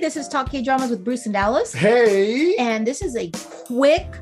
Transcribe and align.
This 0.00 0.16
is 0.16 0.28
Talk 0.28 0.50
K 0.50 0.62
Dramas 0.62 0.90
with 0.90 1.02
Bruce 1.04 1.24
and 1.26 1.32
Dallas. 1.32 1.72
Hey. 1.72 2.54
And 2.56 2.86
this 2.86 3.02
is 3.02 3.16
a 3.16 3.30
quick 3.66 4.18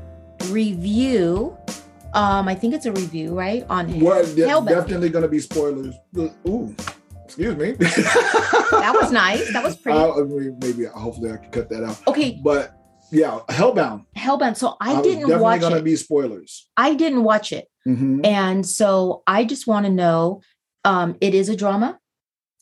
review. 0.49 1.55
Um, 2.13 2.47
I 2.47 2.55
think 2.55 2.73
it's 2.73 2.85
a 2.85 2.91
review, 2.93 3.33
right? 3.33 3.65
On 3.69 3.99
Well, 3.99 4.23
de- 4.25 4.45
definitely 4.45 5.09
going 5.09 5.23
to 5.23 5.27
be 5.27 5.39
spoilers. 5.39 5.93
Ooh, 6.47 6.73
excuse 7.25 7.55
me. 7.55 7.75
That 8.71 8.97
was 8.99 9.11
nice. 9.11 9.51
That 9.53 9.63
was 9.63 9.75
pretty. 9.77 9.97
Uh, 9.97 10.23
maybe, 10.61 10.85
hopefully, 10.85 11.31
I 11.31 11.37
can 11.37 11.51
cut 11.51 11.69
that 11.69 11.83
out. 11.83 11.99
okay, 12.07 12.39
But 12.43 12.73
yeah, 13.11 13.39
Hellbound. 13.49 14.05
Hellbound. 14.17 14.57
So 14.57 14.75
I 14.81 14.93
was 14.95 15.03
didn't 15.03 15.19
definitely 15.21 15.41
watch 15.43 15.59
going 15.61 15.73
to 15.73 15.79
it. 15.79 15.83
be 15.83 15.95
spoilers. 15.95 16.67
I 16.77 16.93
didn't 16.95 17.23
watch 17.23 17.51
it. 17.51 17.67
Mhm. 17.87 18.25
And 18.25 18.65
so 18.65 19.23
I 19.27 19.43
just 19.45 19.67
want 19.67 19.85
to 19.85 19.91
know 19.91 20.41
um, 20.83 21.15
it 21.21 21.33
is 21.35 21.49
a 21.49 21.55
drama. 21.55 21.99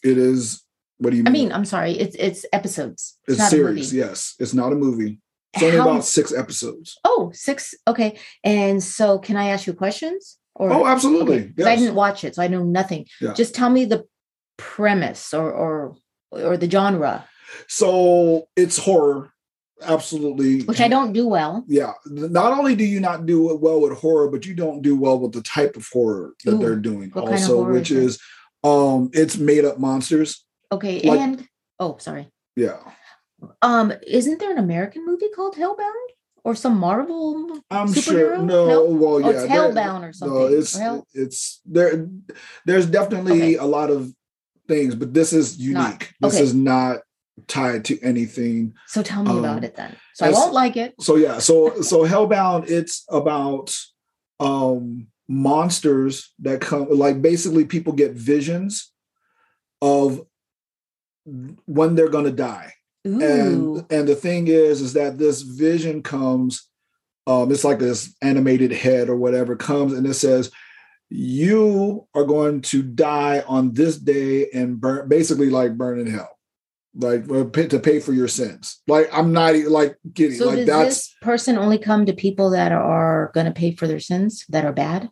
It 0.04 0.18
is. 0.18 0.62
What 1.00 1.10
do 1.12 1.18
you 1.18 1.24
mean? 1.24 1.28
I 1.28 1.32
mean, 1.32 1.52
I'm 1.52 1.66
sorry, 1.66 1.94
it's 1.94 2.16
it's 2.16 2.46
episodes. 2.54 3.18
it's 3.28 3.40
not 3.40 3.50
series. 3.52 3.94
Yes, 3.94 4.36
it's 4.40 4.54
not 4.54 4.72
a 4.72 4.76
movie. 4.76 5.20
It's 5.54 5.64
only 5.64 5.78
How- 5.78 5.90
about 5.90 6.06
six 6.06 6.34
episodes. 6.34 6.98
Oh, 7.04 7.32
six. 7.34 7.76
Okay. 7.88 8.18
And 8.44 8.82
so 8.84 9.20
can 9.20 9.36
I 9.38 9.48
ask 9.50 9.68
you 9.68 9.74
questions? 9.74 10.38
Or 10.56 10.72
Oh, 10.72 10.86
absolutely. 10.88 11.38
Okay, 11.38 11.54
'cause 11.58 11.66
I 11.68 11.76
didn't 11.76 11.96
watch 11.96 12.24
it, 12.24 12.36
so 12.36 12.42
I 12.44 12.48
know 12.48 12.64
nothing. 12.64 13.06
Yeah. 13.22 13.34
Just 13.34 13.54
tell 13.56 13.70
me 13.70 13.86
the 13.86 14.06
premise 14.58 15.34
or 15.34 15.52
or 15.52 15.96
or 16.32 16.58
the 16.58 16.70
genre, 16.70 17.26
So 17.68 18.48
it's 18.56 18.78
horror. 18.78 19.30
Absolutely. 19.82 20.62
which 20.62 20.80
I 20.80 20.88
don't 20.88 21.12
do 21.14 21.28
well. 21.28 21.66
Yeah. 21.68 21.94
Not 22.06 22.58
only 22.58 22.76
do 22.76 22.84
you 22.86 23.00
not 23.02 23.26
do 23.26 23.52
it 23.52 23.60
well 23.60 23.82
with 23.82 23.98
horror, 24.00 24.30
but 24.30 24.46
you 24.46 24.54
don't 24.56 24.82
do 24.82 24.96
well 24.96 25.20
with 25.20 25.34
the 25.34 25.42
type 25.42 25.76
of 25.76 25.88
horror 25.92 26.34
that 26.46 26.54
Ooh, 26.54 26.58
they're 26.60 26.78
doing 26.78 27.10
what 27.12 27.26
kind 27.26 27.36
of 27.36 27.42
also, 27.50 27.70
which 27.70 27.92
is 27.92 28.16
is 28.16 28.20
um 28.64 29.10
it's 29.14 29.38
made 29.38 29.66
up 29.66 29.80
monsters. 29.80 30.43
Okay, 30.74 31.02
Like- 31.02 31.20
and 31.20 31.48
oh, 31.80 31.98
sorry. 32.00 32.30
Yeah. 32.56 32.80
Um, 33.62 33.94
isn't 34.08 34.40
there 34.40 34.52
an 34.52 34.58
American 34.58 35.06
movie 35.06 35.30
called 35.36 35.56
Hellbound 35.56 36.08
or 36.44 36.56
some 36.56 36.78
Marvel? 36.78 37.60
I'm 37.70 37.88
Superhero? 37.88 38.04
sure. 38.04 38.38
No, 38.38 38.68
No? 38.68 38.86
well, 38.86 39.20
yeah. 39.22 39.28
oh, 39.28 39.30
it's 39.32 39.44
Hellbound 39.52 40.02
or 40.10 40.14
something. 40.14 40.40
No, 40.40 40.46
it's 40.48 40.76
Hell- 40.78 41.08
it's 41.14 41.62
there. 41.66 42.08
There's 42.66 42.86
definitely 42.88 43.42
Okay. 43.42 43.56
a 43.56 43.66
lot 43.66 43.90
of 43.92 44.14
things, 44.68 44.96
but 44.96 45.14
this 45.14 45.34
is 45.34 45.60
Not- 45.60 45.84
unique. 45.86 46.14
This 46.22 46.36
okay. 46.36 46.44
is 46.44 46.54
not 46.54 47.02
tied 47.48 47.84
to 47.86 48.00
anything. 48.02 48.74
so 48.88 49.02
tell 49.04 49.24
me 49.24 49.32
um, 49.32 49.40
about 49.40 49.64
it 49.64 49.76
then. 49.76 49.96
So 50.16 50.26
I 50.26 50.30
won't 50.32 50.54
like 50.54 50.78
it. 50.78 50.94
So 51.02 51.16
yeah, 51.18 51.40
so 51.40 51.82
so 51.92 52.06
Hellbound, 52.06 52.70
it's 52.70 53.04
about 53.10 53.76
um 54.40 55.08
monsters 55.28 56.34
that 56.40 56.62
come 56.62 56.88
like 56.90 57.22
basically 57.22 57.66
people 57.66 57.94
get 57.94 58.12
visions 58.14 58.92
of 59.82 60.22
when 61.26 61.96
they're 61.96 62.10
gonna 62.10 62.32
die. 62.32 62.74
Ooh. 63.06 63.22
and 63.22 63.92
and 63.92 64.08
the 64.08 64.16
thing 64.16 64.48
is 64.48 64.80
is 64.80 64.94
that 64.94 65.18
this 65.18 65.42
vision 65.42 66.02
comes 66.02 66.70
um 67.28 67.52
it's 67.52 67.66
like 67.66 67.80
this 67.80 68.16
animated 68.22 68.72
head 68.72 69.10
or 69.10 69.18
whatever 69.18 69.58
comes 69.58 69.92
and 69.92 70.08
it 70.08 70.14
says 70.14 70.50
you 71.10 72.08
are 72.16 72.24
going 72.24 72.62
to 72.62 72.82
die 72.82 73.44
on 73.46 73.74
this 73.74 73.98
day 73.98 74.50
and 74.52 74.80
burn 74.80 75.08
basically 75.10 75.50
like 75.50 75.78
burn 75.78 76.00
in 76.00 76.08
hell 76.08 76.40
like 76.96 77.30
uh, 77.30 77.44
to 77.44 77.80
pay 77.80 78.00
for 78.00 78.14
your 78.14 78.28
sins 78.28 78.82
like 78.88 79.10
i'm 79.12 79.34
not 79.34 79.54
like 79.56 79.98
kidding 80.16 80.38
so 80.38 80.48
like 80.48 80.58
does 80.58 80.66
that's 80.66 80.90
this 80.90 81.16
person 81.22 81.58
only 81.58 81.78
come 81.78 82.06
to 82.06 82.14
people 82.14 82.52
that 82.52 82.72
are 82.72 83.32
going 83.34 83.46
to 83.46 83.52
pay 83.52 83.72
for 83.72 83.88
their 83.88 84.00
sins 84.00 84.46
that 84.50 84.66
are 84.66 84.74
bad? 84.74 85.10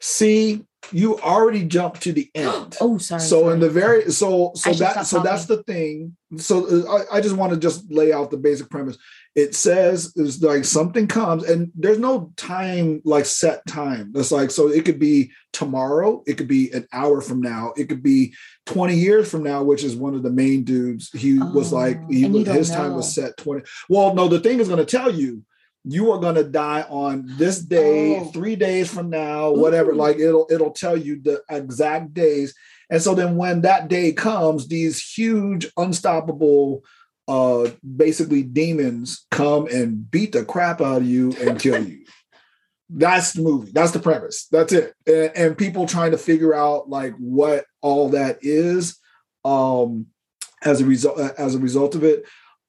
see 0.00 0.64
you 0.92 1.18
already 1.20 1.64
jumped 1.64 2.02
to 2.02 2.12
the 2.12 2.30
end. 2.34 2.76
Oh, 2.80 2.98
sorry. 2.98 3.20
so 3.20 3.42
sorry. 3.42 3.54
in 3.54 3.60
the 3.60 3.70
very 3.70 4.10
so 4.10 4.52
so 4.54 4.72
that 4.74 5.06
so 5.06 5.20
that's 5.20 5.46
the 5.46 5.62
thing. 5.64 6.16
So 6.36 6.66
uh, 6.66 7.04
I, 7.12 7.18
I 7.18 7.20
just 7.20 7.36
want 7.36 7.52
to 7.52 7.58
just 7.58 7.90
lay 7.90 8.12
out 8.12 8.30
the 8.30 8.36
basic 8.36 8.70
premise. 8.70 8.98
It 9.34 9.54
says 9.54 10.16
is 10.16 10.42
like 10.42 10.64
something 10.64 11.06
comes 11.06 11.44
and 11.44 11.70
there's 11.74 11.98
no 11.98 12.32
time 12.36 13.00
like 13.04 13.24
set 13.24 13.64
time. 13.66 14.10
That's 14.12 14.32
like 14.32 14.50
so 14.50 14.68
it 14.68 14.84
could 14.84 14.98
be 14.98 15.30
tomorrow 15.52 16.22
it 16.26 16.34
could 16.34 16.48
be 16.48 16.70
an 16.72 16.86
hour 16.92 17.20
from 17.20 17.40
now 17.40 17.72
it 17.76 17.88
could 17.88 18.02
be 18.02 18.34
20 18.66 18.94
years 18.94 19.30
from 19.30 19.42
now 19.42 19.62
which 19.62 19.82
is 19.82 19.96
one 19.96 20.14
of 20.14 20.22
the 20.22 20.30
main 20.30 20.64
dudes. 20.64 21.10
He 21.10 21.38
was 21.38 21.72
like 21.72 21.98
Oh, 22.02 22.06
he 22.10 22.24
and 22.24 22.34
you 22.34 22.40
was, 22.40 22.48
don't 22.48 22.56
his 22.56 22.70
time 22.70 22.94
was 22.94 23.14
set 23.14 23.36
20 23.36 23.64
well 23.88 24.14
no 24.14 24.28
the 24.28 24.40
thing 24.40 24.60
is 24.60 24.68
going 24.68 24.84
to 24.84 24.84
tell 24.84 25.12
you 25.12 25.44
you 25.84 26.10
are 26.12 26.18
going 26.18 26.34
to 26.34 26.44
die 26.44 26.82
on 26.88 27.24
this 27.38 27.60
day 27.60 28.18
Oh. 28.18 28.24
three 28.26 28.56
days 28.56 28.92
from 28.92 29.10
now 29.10 29.50
whatever 29.52 29.92
Ooh. 29.92 29.96
like 29.96 30.18
it'll 30.18 30.46
it'll 30.50 30.72
tell 30.72 30.96
you 30.96 31.20
the 31.22 31.42
exact 31.50 32.14
days. 32.14 32.54
And 32.90 33.02
so 33.02 33.14
then 33.14 33.36
when 33.36 33.62
that 33.62 33.88
day 33.88 34.12
comes 34.12 34.68
these 34.68 35.02
huge 35.02 35.66
unstoppable 35.76 36.82
uh 37.28 37.70
basically 37.96 38.42
demons 38.42 39.26
come 39.30 39.66
and 39.68 40.10
beat 40.10 40.32
the 40.32 40.44
crap 40.44 40.80
out 40.80 41.02
of 41.02 41.06
you 41.06 41.32
and 41.40 41.60
kill 41.60 41.82
you. 41.84 42.04
That's 42.90 43.32
the 43.34 43.42
movie. 43.42 43.70
That's 43.70 43.92
the 43.92 43.98
premise. 44.00 44.46
That's 44.50 44.72
it. 44.72 44.94
And, 45.06 45.30
and 45.36 45.58
people 45.58 45.86
trying 45.86 46.12
to 46.12 46.18
figure 46.18 46.54
out 46.54 46.88
like 46.88 47.14
what 47.18 47.66
all 47.82 48.08
that 48.10 48.38
is 48.42 48.98
um 49.44 50.06
as 50.62 50.80
a 50.80 50.84
result 50.86 51.18
as 51.38 51.54
a 51.54 51.58
result 51.58 51.94
of 51.94 52.02
it 52.02 52.24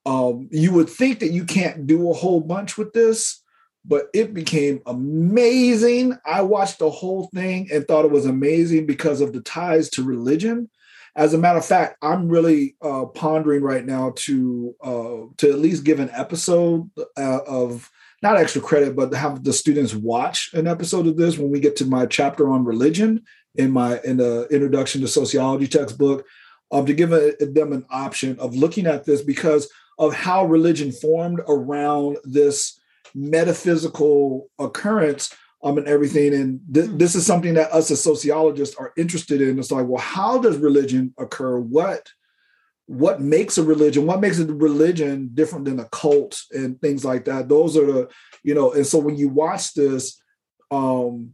um 0.09 0.50
you 0.52 0.74
would 0.74 0.90
think 0.90 1.20
that 1.20 1.31
you 1.31 1.46
can't 1.46 1.86
do 1.86 2.09
a 2.09 2.14
whole 2.14 2.42
bunch 2.42 2.78
with 2.78 2.92
this 2.94 3.44
but 3.86 4.08
it 4.14 4.34
became 4.34 4.81
amazing. 4.86 6.18
I 6.25 6.42
watched 6.42 6.80
the 6.80 6.90
whole 6.90 7.30
thing 7.34 7.70
and 7.72 7.88
thought 7.88 8.06
it 8.06 8.12
was 8.12 8.25
amazing 8.25 8.86
because 8.86 9.22
of 9.22 9.31
the 9.34 9.42
ties 9.42 9.90
to 9.92 10.03
religion. 10.03 10.69
As 11.16 11.34
a 11.34 11.38
matter 11.38 11.58
of 11.58 11.66
fact 11.66 11.98
i'm 12.02 12.30
really 12.30 12.75
uh 12.81 13.06
pondering 13.06 13.64
right 13.64 13.86
now 13.86 14.14
to 14.16 14.75
uh 14.81 15.18
to 15.38 15.50
at 15.52 15.59
least 15.59 15.84
give 15.84 16.00
an 16.00 16.12
episode 16.14 16.90
uh, 17.18 17.40
of 17.48 17.90
not 18.22 18.38
extra 18.38 18.62
credit 18.62 18.96
but 18.96 19.14
have 19.14 19.44
the 19.44 19.52
students 19.52 19.94
watch 19.94 20.52
an 20.53 20.68
episode 20.68 21.08
of 21.08 21.18
this 21.18 21.38
when 21.38 21.50
we 21.50 21.59
get 21.59 21.75
to 21.75 21.86
my 21.86 22.06
chapter 22.06 22.50
on 22.50 22.64
religion 22.64 23.24
in 23.56 23.72
my 23.72 24.00
in 24.06 24.18
the 24.18 24.48
introduction 24.52 25.02
to 25.02 25.08
sociology 25.08 25.68
textbook 25.68 26.25
um, 26.72 26.86
to 26.86 26.94
give 26.94 27.12
a, 27.12 27.34
them 27.40 27.74
an 27.74 27.86
option 27.90 28.40
of 28.40 28.56
looking 28.56 28.86
at 28.86 29.03
this 29.03 29.22
because 29.22 29.68
of 30.00 30.14
how 30.16 30.46
religion 30.46 30.92
formed 30.92 31.42
around 31.48 32.18
this 32.24 32.80
metaphysical 33.14 34.50
occurrence 34.58 35.34
um, 35.62 35.78
and 35.78 35.88
everything. 35.88 36.34
And 36.34 36.62
th- 36.74 36.88
Hmm. 36.88 36.98
this 36.98 37.16
is 37.16 37.26
something 37.26 37.54
that 37.56 37.72
us 37.74 37.92
as 37.92 38.02
sociologists 38.02 38.76
are 38.78 38.94
interested 38.98 39.42
in. 39.42 39.60
It's 39.60 39.72
like, 39.72 39.86
well, 39.88 40.02
how 40.02 40.40
does 40.40 40.58
religion 40.58 41.14
occur? 41.20 41.60
What 41.60 42.10
what 42.86 43.22
makes 43.22 43.60
a 43.60 43.64
religion? 43.64 44.08
What 44.08 44.20
makes 44.20 44.40
a 44.40 44.48
religion 44.48 45.30
different 45.36 45.66
than 45.66 45.80
a 45.80 45.88
cult 45.92 46.42
and 46.52 46.81
things 46.81 47.06
like 47.06 47.26
that? 47.26 47.48
Those 47.48 47.78
are 47.78 47.86
the, 47.86 48.10
you 48.42 48.56
know, 48.56 48.72
and 48.72 48.88
so 48.88 48.98
when 48.98 49.16
you 49.16 49.30
watch 49.30 49.76
this, 49.76 50.20
um, 50.72 51.34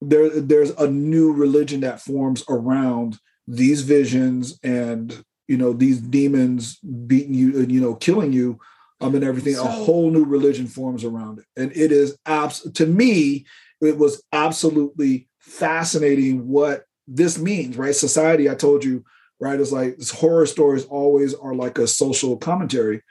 there 0.00 0.28
there's 0.40 0.70
a 0.70 0.88
new 0.88 1.32
religion 1.32 1.80
that 1.80 2.00
forms 2.00 2.44
around 2.48 3.18
these 3.48 3.82
visions 3.82 4.56
and 4.62 5.24
you 5.48 5.56
know 5.56 5.72
these 5.72 6.00
demons 6.00 6.78
beating 6.78 7.34
you 7.34 7.58
and 7.58 7.72
you 7.72 7.80
know 7.80 7.94
killing 7.94 8.32
you 8.32 8.60
um 9.00 9.14
and 9.14 9.24
everything 9.24 9.56
a 9.56 9.62
whole 9.64 10.10
new 10.10 10.24
religion 10.24 10.66
forms 10.66 11.04
around 11.04 11.38
it. 11.38 11.46
And 11.56 11.72
it 11.72 11.90
is 11.90 12.16
abs 12.26 12.70
to 12.72 12.86
me 12.86 13.46
it 13.80 13.96
was 13.96 14.22
absolutely 14.32 15.28
fascinating 15.38 16.46
what 16.46 16.84
this 17.08 17.38
means 17.38 17.76
right? 17.76 17.94
Society 17.94 18.48
i 18.48 18.54
told 18.54 18.84
you 18.84 19.04
right 19.40 19.58
is 19.58 19.72
like 19.72 19.96
this 19.96 20.10
horror 20.10 20.46
stories 20.46 20.84
always 20.84 21.34
are 21.34 21.54
like 21.54 21.78
a 21.78 21.86
social 21.86 22.36
commentary. 22.36 23.02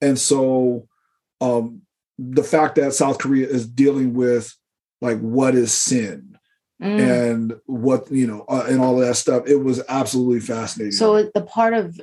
And 0.00 0.18
so 0.18 0.88
um 1.40 1.82
the 2.18 2.44
fact 2.44 2.76
that 2.76 2.94
south 2.94 3.18
korea 3.18 3.46
is 3.46 3.66
dealing 3.66 4.14
with 4.14 4.54
like 5.02 5.18
what 5.20 5.54
is 5.54 5.70
sin 5.70 6.38
Mm. 6.82 7.00
and 7.00 7.54
what 7.64 8.10
you 8.12 8.26
know 8.26 8.44
uh, 8.50 8.66
and 8.68 8.82
all 8.82 8.96
that 8.98 9.16
stuff 9.16 9.44
it 9.46 9.56
was 9.56 9.82
absolutely 9.88 10.40
fascinating 10.40 10.92
So 10.92 11.30
the 11.34 11.40
part 11.40 11.72
of 11.72 11.98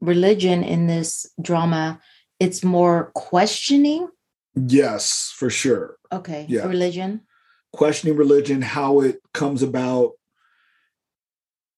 religion 0.00 0.64
in 0.64 0.86
this 0.86 1.26
drama, 1.42 2.00
it's 2.40 2.64
more 2.64 3.12
questioning. 3.14 4.08
yes 4.54 5.30
for 5.36 5.50
sure 5.50 5.98
Okay, 6.10 6.46
Yeah. 6.48 6.64
religion. 6.66 7.20
questioning 7.74 8.16
religion 8.16 8.62
how 8.62 9.00
it 9.00 9.20
comes 9.34 9.62
about 9.62 10.12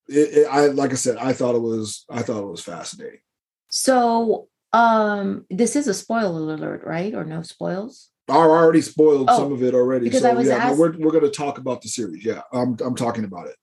it, 0.09 0.29
it- 0.39 0.49
i 0.49 0.67
like 0.67 0.93
i 0.93 0.95
said 0.95 1.17
i 1.17 1.33
thought 1.33 1.55
it 1.57 1.63
was 1.63 2.05
i 2.09 2.23
thought 2.23 2.43
it 2.45 2.51
was 2.51 2.63
fascinating 2.63 3.21
So 3.71 4.49
um 4.73 5.47
this 5.51 5.75
is 5.75 5.89
a 5.89 5.95
spoiler 5.95 6.55
alert, 6.55 6.83
right? 6.85 7.13
Or 7.15 7.25
no 7.25 7.43
spoils? 7.43 8.11
I 8.29 8.35
already 8.37 8.81
spoiled 8.81 9.27
Oh, 9.31 9.39
some 9.39 9.53
of 9.53 9.63
it 9.63 9.75
already 9.75 10.11
so 10.11 10.37
I 10.37 10.43
yeah 10.43 10.71
no, 10.71 10.75
we're, 10.75 10.93
we're 10.99 11.13
going 11.13 11.25
to 11.25 11.31
talk 11.31 11.59
about 11.59 11.83
the 11.83 11.89
series 11.89 12.25
yeah 12.25 12.43
i'm, 12.53 12.77
I'm 12.85 12.95
talking 12.95 13.25
about 13.25 13.47
it 13.49 13.57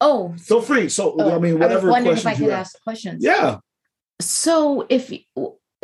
Oh, 0.00 0.34
feel 0.38 0.62
free 0.62 0.88
so 0.88 1.16
oh, 1.18 1.34
i 1.34 1.38
mean 1.38 1.54
was 1.54 1.62
whatever 1.62 1.90
wondering 1.90 2.16
if 2.16 2.26
I 2.26 2.34
could 2.34 2.50
ask 2.50 2.80
questions. 2.82 3.24
yeah 3.24 3.58
So 4.20 4.86
if 4.88 5.12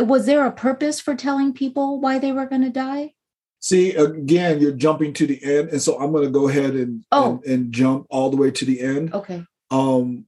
was 0.00 0.26
there 0.26 0.44
a 0.46 0.52
purpose 0.52 1.00
for 1.00 1.14
telling 1.14 1.52
people 1.52 2.00
why 2.00 2.18
they 2.18 2.32
were 2.32 2.46
going 2.46 2.62
to 2.62 2.70
die? 2.70 3.14
See, 3.60 3.94
again, 3.94 4.60
you're 4.60 4.72
jumping 4.72 5.12
to 5.14 5.26
the 5.26 5.42
end, 5.42 5.70
and 5.70 5.80
so 5.80 5.98
I'm 5.98 6.12
going 6.12 6.24
to 6.24 6.30
go 6.30 6.48
ahead 6.48 6.74
and, 6.74 7.04
Oh. 7.10 7.40
and 7.44 7.44
and 7.52 7.72
jump 7.72 8.06
all 8.10 8.28
the 8.30 8.36
way 8.36 8.50
to 8.50 8.64
the 8.64 8.80
end. 8.80 9.14
Okay. 9.14 9.44
Um, 9.70 10.26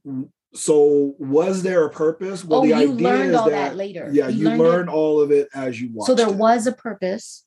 so 0.53 1.15
was 1.19 1.63
there 1.63 1.85
a 1.85 1.89
purpose? 1.89 2.43
Well, 2.43 2.61
oh, 2.61 2.63
you 2.63 2.91
learned 2.91 3.35
all 3.35 3.49
that, 3.49 3.75
later. 3.75 4.09
Yeah, 4.11 4.27
you, 4.27 4.45
learned 4.45 4.59
learn 4.59 4.89
it- 4.89 4.91
all 4.91 5.21
of 5.21 5.31
it 5.31 5.49
as 5.53 5.79
you 5.79 5.89
watch. 5.93 6.07
So 6.07 6.15
there 6.15 6.29
it. 6.29 6.35
was 6.35 6.67
a 6.67 6.71
purpose 6.71 7.45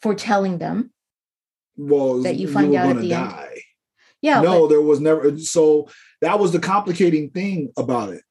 for 0.00 0.14
telling 0.14 0.58
them. 0.58 0.92
well 1.76 2.22
that 2.22 2.36
you 2.36 2.48
find 2.48 2.72
were 2.72 2.78
out 2.78 2.96
at 2.96 3.02
the 3.02 3.14
end. 3.14 3.34
Yeah. 4.20 4.40
no, 4.40 4.62
but- 4.62 4.68
there 4.68 4.80
was 4.80 5.00
never. 5.00 5.38
So 5.38 5.88
that 6.20 6.38
was 6.38 6.52
the 6.52 6.60
complicating 6.60 7.30
thing 7.30 7.72
about 7.76 8.10
it. 8.10 8.22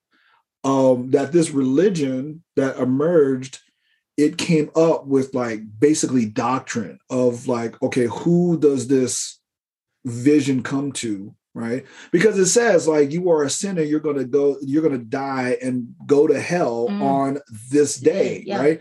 Um, 0.64 1.12
that 1.12 1.32
this 1.32 1.50
religion 1.50 2.44
that 2.56 2.78
emerged, 2.78 3.60
it 4.18 4.38
came 4.38 4.70
up 4.76 5.08
with 5.08 5.34
like 5.34 5.62
basically 5.80 6.26
doctrine 6.26 7.00
of 7.10 7.48
like, 7.48 7.82
okay, 7.82 8.06
who 8.06 8.60
does 8.60 8.88
this 8.88 9.40
vision 10.06 10.62
come 10.62 10.92
to? 10.92 11.36
Right? 11.54 11.86
Because 12.12 12.38
it 12.40 12.46
says 12.48 12.88
like 12.88 13.12
you 13.12 13.30
are 13.30 13.44
a 13.44 13.50
sinner, 13.50 13.82
you're 13.82 14.00
gonna 14.00 14.24
go, 14.24 14.58
you're 14.62 14.84
gonna 14.84 14.98
die 14.98 15.58
and 15.62 15.94
go 16.06 16.26
to 16.28 16.40
hell 16.40 16.88
Mm. 16.90 17.02
on 17.02 17.40
this 17.70 17.98
day, 17.98 18.44
Yeah. 18.48 18.60
right? 18.60 18.80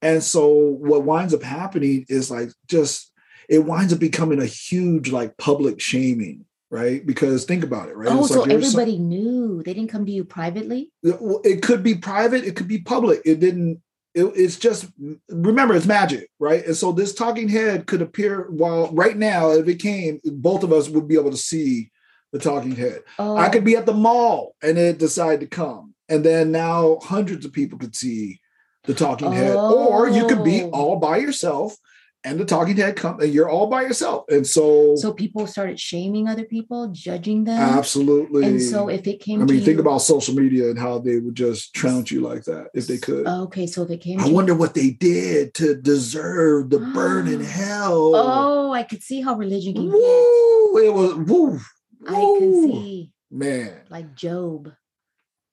And 0.00 0.22
so 0.22 0.48
what 0.56 1.04
winds 1.04 1.34
up 1.34 1.42
happening 1.42 2.06
is 2.08 2.30
like 2.30 2.50
just 2.68 3.12
it 3.48 3.64
winds 3.64 3.92
up 3.92 3.98
becoming 4.00 4.40
a 4.40 4.46
huge 4.46 5.12
like 5.12 5.36
public 5.36 5.78
shaming, 5.80 6.46
right? 6.70 7.04
Because 7.06 7.44
think 7.44 7.62
about 7.62 7.88
it, 7.90 7.96
right? 7.96 8.08
oh, 8.08 8.20
It's 8.24 8.32
so 8.32 8.40
like 8.42 8.50
everybody 8.50 8.98
knew. 8.98 9.62
They 9.62 9.74
didn't 9.74 9.90
come 9.90 10.06
to 10.06 10.12
you 10.12 10.24
privately? 10.24 10.90
well, 11.02 11.40
it 11.44 11.60
could 11.62 11.82
be 11.82 11.94
private, 11.96 12.44
it 12.44 12.56
could 12.56 12.68
be 12.68 12.78
public. 12.78 13.20
It 13.26 13.40
didn't. 13.40 13.82
It, 14.14 14.24
it's 14.34 14.56
just 14.58 14.86
remember, 15.28 15.74
it's 15.74 15.84
magic, 15.84 16.30
right? 16.40 16.64
And 16.64 16.74
so 16.74 16.90
this 16.92 17.14
talking 17.14 17.50
head 17.50 17.86
could 17.86 18.00
appear 18.00 18.46
while 18.50 18.90
right 18.94 19.16
now, 19.16 19.50
if 19.50 19.68
it 19.68 19.76
came, 19.78 20.18
both 20.24 20.62
of 20.62 20.72
us 20.72 20.88
would 20.88 21.06
be 21.06 21.16
able 21.16 21.30
to 21.30 21.36
see 21.36 21.90
the 22.32 22.38
talking 22.38 22.76
head. 22.76 23.00
Oh, 23.18 23.36
I 23.36 23.48
could 23.48 23.64
be 23.64 23.76
at 23.76 23.86
the 23.86 23.94
mall 23.94 24.54
and 24.62 24.76
it 24.78 24.98
decide 24.98 25.40
to 25.40 25.46
come, 25.46 25.94
and 26.08 26.24
then 26.24 26.52
now 26.52 26.98
hundreds 27.02 27.44
of 27.44 27.52
people 27.52 27.78
could 27.78 27.94
see 27.96 28.40
the 28.84 28.94
talking 28.94 29.32
head, 29.32 29.56
or 29.56 30.08
you 30.08 30.26
could 30.26 30.44
be 30.44 30.62
Oh. 30.62 30.70
all 30.70 30.96
by 30.96 31.16
yourself 31.18 31.76
and 32.24 32.40
the 32.40 32.44
talking 32.44 32.76
head 32.76 32.96
come, 32.96 33.20
and 33.20 33.32
you're 33.32 33.48
all 33.48 33.68
by 33.68 33.82
yourself, 33.82 34.24
and 34.28 34.44
so, 34.44 34.96
So 34.96 35.12
people 35.12 35.46
started 35.46 35.78
shaming 35.78 36.26
other 36.28 36.44
people, 36.44 36.88
judging 36.88 37.44
them. 37.44 37.56
absolutely. 37.60 38.44
And 38.44 38.60
so 38.62 38.88
if 38.88 39.06
it 39.06 39.20
came 39.20 39.40
I 39.42 39.44
mean, 39.44 39.58
think 39.64 39.76
you, 39.76 39.80
about 39.80 39.98
social 39.98 40.34
media 40.34 40.68
and 40.70 40.78
how 40.78 40.98
they 40.98 41.18
would 41.20 41.36
just 41.36 41.72
trounce 41.74 42.10
you 42.10 42.20
like 42.22 42.42
that 42.44 42.68
if 42.74 42.88
they 42.88 42.98
could. 42.98 43.26
Okay, 43.28 43.66
so 43.68 43.82
if 43.82 43.90
it 43.90 44.00
came 44.00 44.18
I 44.20 44.28
wonder 44.28 44.54
what 44.56 44.74
they 44.74 44.90
did 44.90 45.54
to 45.54 45.76
deserve 45.76 46.70
the 46.70 46.80
burn 46.80 47.28
in 47.28 47.40
hell. 47.58 48.12
Oh, 48.16 48.72
I 48.72 48.82
could 48.82 49.02
see 49.04 49.20
how 49.20 49.36
religion 49.36 49.74
can 49.74 49.90
get. 49.90 49.96
It 49.96 50.92
was 50.94 51.14
woo. 51.28 51.60
I 52.08 52.38
can 52.38 52.52
see 52.70 53.12
Man, 53.30 53.80
like 53.90 54.14
Job. 54.14 54.72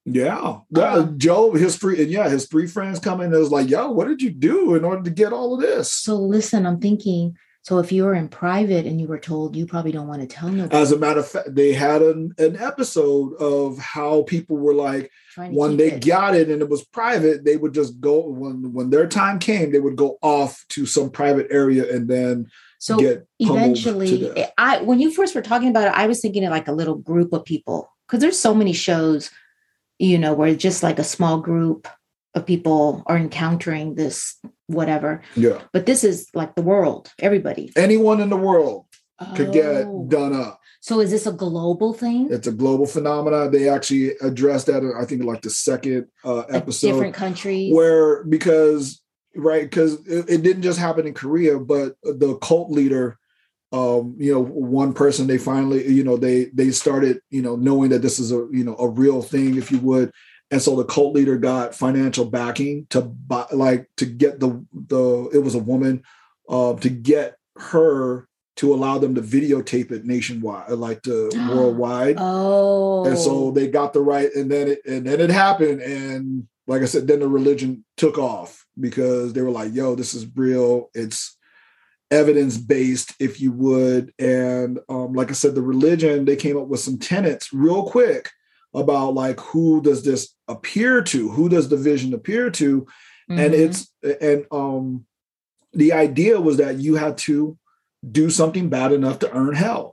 yeah. 0.05 0.59
Uh. 0.75 1.03
Job, 1.17 1.55
his 1.55 1.77
three, 1.77 2.01
and 2.01 2.11
yeah, 2.11 2.29
his 2.29 2.47
three 2.47 2.67
friends 2.67 2.99
come 2.99 3.19
in 3.21 3.31
and 3.31 3.39
was 3.39 3.51
like, 3.51 3.69
"Yo, 3.69 3.89
what 3.91 4.07
did 4.07 4.21
you 4.21 4.31
do 4.31 4.75
in 4.75 4.83
order 4.83 5.03
to 5.03 5.09
get 5.09 5.33
all 5.33 5.55
of 5.55 5.61
this?" 5.61 5.91
So 5.91 6.15
listen, 6.15 6.65
I'm 6.65 6.79
thinking. 6.79 7.35
So 7.63 7.79
if 7.79 7.93
you 7.93 8.03
were 8.03 8.13
in 8.13 8.27
private 8.27 8.85
and 8.85 8.99
you 8.99 9.07
were 9.07 9.17
told, 9.17 9.55
you 9.55 9.65
probably 9.65 9.93
don't 9.93 10.09
want 10.09 10.19
to 10.19 10.27
tell 10.27 10.49
nobody. 10.49 10.75
As 10.75 10.91
a 10.91 10.99
matter 10.99 11.21
of 11.21 11.27
fact, 11.29 11.55
they 11.55 11.71
had 11.71 12.01
an, 12.01 12.33
an 12.37 12.57
episode 12.57 13.35
of 13.35 13.77
how 13.77 14.23
people 14.23 14.57
were 14.57 14.73
like, 14.73 15.09
when 15.37 15.77
they 15.77 15.93
it. 15.93 16.05
got 16.05 16.35
it 16.35 16.49
and 16.49 16.61
it 16.61 16.67
was 16.67 16.83
private, 16.83 17.45
they 17.45 17.55
would 17.55 17.73
just 17.73 18.01
go 18.01 18.19
when 18.27 18.73
when 18.73 18.89
their 18.89 19.07
time 19.07 19.39
came, 19.39 19.71
they 19.71 19.79
would 19.79 19.95
go 19.95 20.17
off 20.21 20.65
to 20.69 20.85
some 20.85 21.09
private 21.09 21.47
area 21.51 21.89
and 21.89 22.09
then 22.09 22.47
so 22.83 22.97
get 22.97 23.25
pummeled 23.41 23.75
to 23.77 23.89
eventually 23.89 24.45
i 24.57 24.81
when 24.81 24.99
you 24.99 25.09
first 25.11 25.33
were 25.35 25.41
talking 25.41 25.69
about 25.69 25.87
it 25.87 25.93
i 25.93 26.05
was 26.05 26.19
thinking 26.19 26.43
of 26.43 26.51
like 26.51 26.67
a 26.67 26.71
little 26.73 26.95
group 26.95 27.31
of 27.33 27.45
people 27.45 27.89
because 28.07 28.19
there's 28.21 28.37
so 28.39 28.53
many 28.53 28.73
shows 28.73 29.31
you 29.99 30.17
know 30.17 30.33
where 30.33 30.53
just 30.55 30.83
like 30.83 30.99
a 30.99 31.03
small 31.03 31.39
group 31.39 31.87
of 32.35 32.45
people 32.45 33.03
are 33.05 33.17
encountering 33.17 33.95
this 33.95 34.37
whatever 34.67 35.21
yeah. 35.35 35.61
but 35.71 35.85
this 35.85 36.03
is 36.03 36.27
like 36.33 36.55
the 36.55 36.61
world 36.61 37.11
everybody 37.19 37.71
Anyone 37.77 38.19
in 38.19 38.29
the 38.29 38.37
world 38.37 38.85
could 39.35 39.53
get 39.53 39.85
Oh. 39.85 40.05
done 40.09 40.33
up. 40.33 40.59
so 40.81 40.99
is 40.99 41.11
this 41.11 41.27
a 41.27 41.31
global 41.31 41.93
thing 41.93 42.27
It's 42.31 42.47
a 42.47 42.51
global 42.51 42.85
phenomenon. 42.85 43.51
They 43.51 43.69
actually 43.69 44.17
addressed 44.21 44.67
that, 44.67 44.81
I 44.99 45.05
think, 45.05 45.23
like 45.23 45.41
the 45.41 45.49
second 45.49 46.07
uh, 46.25 46.35
Like 46.37 46.53
episode, 46.53 46.91
different 46.91 47.15
countries 47.15 47.73
where 47.73 48.23
because 48.25 48.99
right? 49.35 49.63
Because 49.63 50.05
it, 50.07 50.29
it 50.29 50.43
didn't 50.43 50.63
just 50.63 50.79
happen 50.79 51.07
in 51.07 51.13
Korea, 51.13 51.59
but 51.59 51.95
the 52.03 52.37
cult 52.41 52.71
leader, 52.71 53.17
um, 53.71 54.15
you 54.17 54.31
know, 54.33 54.43
one 54.43 54.93
person 54.93 55.27
they 55.27 55.37
finally, 55.37 55.87
you 55.87 56.03
know, 56.03 56.17
they 56.17 56.45
they 56.45 56.71
started, 56.71 57.21
you 57.29 57.41
know, 57.41 57.55
knowing 57.55 57.89
that 57.89 58.01
this 58.01 58.19
is 58.19 58.31
a 58.31 58.47
you 58.51 58.63
know 58.63 58.75
a 58.77 58.87
real 58.87 59.21
thing, 59.21 59.57
if 59.57 59.71
you 59.71 59.79
would, 59.79 60.11
and 60.51 60.61
so 60.61 60.75
the 60.75 60.85
cult 60.85 61.15
leader 61.15 61.37
got 61.37 61.73
financial 61.73 62.25
backing 62.25 62.85
to 62.91 63.01
buy, 63.01 63.45
like 63.51 63.89
to 63.97 64.05
get 64.05 64.39
the 64.39 64.63
the 64.71 65.29
it 65.33 65.39
was 65.39 65.55
a 65.55 65.59
woman, 65.59 66.03
uh, 66.47 66.75
to 66.75 66.89
get 66.89 67.37
her 67.57 68.27
to 68.57 68.71
allow 68.71 68.99
them 68.99 69.15
to 69.15 69.21
videotape 69.21 69.91
it 69.91 70.05
nationwide, 70.05 70.69
like 70.69 71.01
to 71.01 71.29
worldwide. 71.49 72.17
oh 72.19 73.05
And 73.05 73.17
so 73.17 73.49
they 73.49 73.67
got 73.67 73.93
the 73.93 74.01
right, 74.01 74.29
and 74.35 74.51
then 74.51 74.67
it 74.67 74.85
and 74.85 75.07
then 75.07 75.19
it 75.19 75.31
happened, 75.31 75.81
and 75.81 76.47
like 76.67 76.83
I 76.83 76.85
said, 76.85 77.07
then 77.07 77.21
the 77.21 77.27
religion 77.27 77.83
took 77.97 78.17
off 78.19 78.62
because 78.79 79.33
they 79.33 79.41
were 79.41 79.51
like, 79.51 79.73
"Yo, 79.73 79.95
this 79.95 80.13
is 80.13 80.25
real. 80.35 80.89
It's 80.93 81.37
evidence 82.11 82.57
based, 82.57 83.13
if 83.19 83.39
you 83.41 83.51
would." 83.51 84.13
And 84.19 84.79
um, 84.89 85.13
like 85.13 85.29
I 85.29 85.33
said, 85.33 85.55
the 85.55 85.61
religion 85.61 86.25
they 86.25 86.35
came 86.35 86.57
up 86.57 86.67
with 86.67 86.79
some 86.79 86.97
tenets 86.97 87.53
real 87.53 87.83
quick 87.85 88.29
about 88.73 89.13
like 89.13 89.39
who 89.39 89.81
does 89.81 90.03
this 90.03 90.33
appear 90.47 91.01
to? 91.03 91.29
Who 91.29 91.49
does 91.49 91.69
the 91.69 91.77
vision 91.77 92.13
appear 92.13 92.49
to? 92.51 92.87
And 93.29 93.53
Mhm. 93.53 93.59
it's 93.59 93.93
and 94.21 94.45
um, 94.51 95.05
the 95.73 95.93
idea 95.93 96.39
was 96.41 96.57
that 96.57 96.77
you 96.77 96.95
had 96.95 97.17
to 97.19 97.57
do 98.11 98.29
something 98.29 98.69
bad 98.69 98.91
enough 98.91 99.19
to 99.19 99.31
earn 99.33 99.53
hell. 99.55 99.92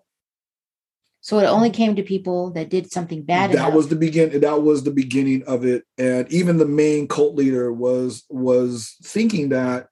So 1.21 1.39
it 1.39 1.45
only 1.47 1.71
came 1.71 1.95
to 1.97 2.03
people 2.03 2.51
that 2.53 2.71
did 2.71 2.91
something 2.91 3.23
bad 3.23 3.51
that 3.53 3.57
enough. 3.57 3.75
was 3.75 3.89
the 3.89 3.97
begin 3.97 4.41
that 4.41 4.63
was 4.63 4.85
the 4.85 4.91
beginning 4.91 5.43
of 5.45 5.65
it. 5.65 5.85
And 5.99 6.31
even 6.33 6.57
the 6.59 6.67
main 6.67 7.09
cult 7.09 7.35
leader 7.35 7.73
was 7.73 8.25
was 8.31 8.97
thinking 9.03 9.51
that 9.51 9.89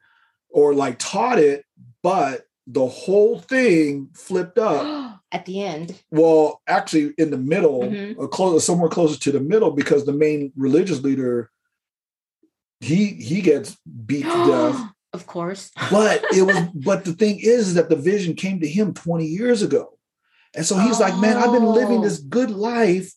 or 0.51 0.75
like 0.75 0.99
taught 0.99 1.39
it 1.39 1.65
but 2.03 2.43
the 2.67 2.87
whole 2.87 3.39
thing 3.41 4.09
flipped 4.15 4.59
up. 4.59 5.21
At 5.33 5.45
the 5.45 5.63
end. 5.63 5.95
Well 6.11 6.63
actually 6.67 7.13
in 7.19 7.31
the 7.31 7.37
middle 7.39 7.83
Mhm. 7.83 8.15
or 8.17 8.29
close 8.29 8.65
somewhere 8.65 8.89
closer 8.89 9.19
to 9.21 9.33
the 9.33 9.41
middle 9.41 9.71
because 9.73 10.07
the 10.07 10.13
main 10.15 10.53
religious 10.57 11.03
leader 11.03 11.51
he 12.81 13.07
he 13.07 13.41
gets 13.43 13.77
beat 14.07 14.23
to 14.25 14.47
death. 14.47 14.81
Of 15.15 15.27
course. 15.27 15.71
But 15.91 16.23
it 16.35 16.43
was 16.43 16.57
but 16.75 17.05
the 17.07 17.15
thing 17.15 17.39
is, 17.41 17.69
is 17.69 17.75
that 17.75 17.89
the 17.89 17.97
vision 17.97 18.35
came 18.35 18.61
to 18.61 18.69
him 18.69 18.93
20 18.95 19.25
years 19.27 19.63
ago 19.63 19.98
and 20.59 20.67
so 20.67 20.77
he's 20.79 21.01
like 21.01 21.17
man 21.19 21.37
i've 21.39 21.53
been 21.53 21.65
living 21.65 22.01
Oh. 22.01 22.03
this 22.03 22.19
good 22.19 22.51
life 22.51 23.13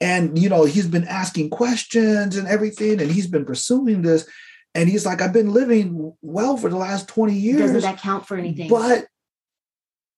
and 0.00 0.38
you 0.38 0.48
know 0.48 0.64
he's 0.64 0.86
been 0.88 1.06
asking 1.06 1.48
questions 1.50 2.36
and 2.36 2.46
everything 2.48 3.00
and 3.00 3.10
he's 3.10 3.26
been 3.28 3.44
pursuing 3.46 4.02
this 4.02 4.28
and 4.74 4.88
he's 4.88 5.06
like 5.06 5.22
i've 5.22 5.32
been 5.32 5.52
living 5.52 6.12
well 6.20 6.56
for 6.58 6.68
the 6.68 6.76
last 6.76 7.08
20 7.08 7.32
years. 7.32 7.60
doesn't 7.60 7.80
that 7.82 7.98
count 8.00 8.26
for 8.26 8.36
anything 8.36 8.68
but 8.68 9.06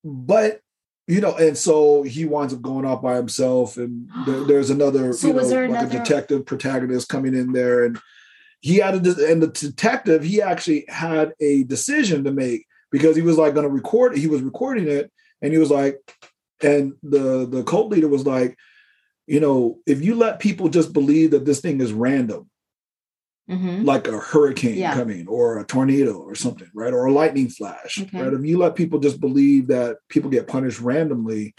but 0.04 0.60
you 1.06 1.20
know 1.20 1.34
and 1.36 1.56
so 1.56 2.02
he 2.02 2.24
winds 2.24 2.54
up 2.54 2.62
going 2.62 2.84
off 2.84 3.02
by 3.02 3.16
himself 3.16 3.76
and 3.76 4.08
there- 4.26 4.44
there's 4.48 4.70
another 4.70 5.12
So 5.12 5.28
you 5.28 5.34
know 5.34 5.42
like 5.42 5.68
another- 5.68 5.86
a 5.86 5.90
detective 6.04 6.46
protagonist 6.46 7.08
coming 7.08 7.34
in 7.34 7.52
there 7.52 7.84
and 7.84 7.98
he 8.60 8.76
had 8.76 8.94
a 8.94 9.30
and 9.30 9.42
the 9.42 9.48
detective 9.48 10.22
he 10.22 10.40
actually 10.40 10.84
had 10.88 11.32
a 11.40 11.64
decision 11.64 12.24
to 12.24 12.32
make 12.32 12.66
because 12.92 13.16
he 13.16 13.22
was 13.22 13.36
like 13.36 13.54
going 13.54 13.66
to 13.66 13.72
record 13.72 14.16
he 14.16 14.26
was 14.28 14.40
recording 14.42 14.86
it 14.88 15.10
and 15.40 15.52
he 15.52 15.58
was 15.58 15.70
like 15.70 15.98
and 16.62 16.94
the 17.02 17.46
the 17.46 17.62
cult 17.64 17.90
leader 17.90 18.08
was 18.08 18.26
like 18.26 18.56
you 19.26 19.40
know 19.40 19.78
if 19.86 20.02
you 20.02 20.14
let 20.14 20.38
people 20.40 20.68
just 20.68 20.92
believe 20.92 21.30
that 21.32 21.44
this 21.44 21.60
thing 21.60 21.80
is 21.80 21.92
random 21.92 22.48
Mhm. 23.50 23.84
like 23.84 24.06
a 24.06 24.18
hurricane 24.18 24.78
Yeah. 24.78 24.94
coming 24.94 25.26
or 25.26 25.58
a 25.58 25.64
tornado 25.64 26.14
or 26.14 26.36
something, 26.36 26.68
right? 26.74 26.92
Or 26.94 27.06
a 27.06 27.12
lightning 27.12 27.48
flash, 27.48 28.00
Okay. 28.00 28.22
right? 28.22 28.32
If 28.32 28.44
you 28.44 28.56
let 28.56 28.76
people 28.76 29.00
just 29.00 29.20
believe 29.20 29.66
that 29.66 29.96
people 30.08 30.30
get 30.30 30.46
punished 30.46 30.80
randomly, 30.80 31.54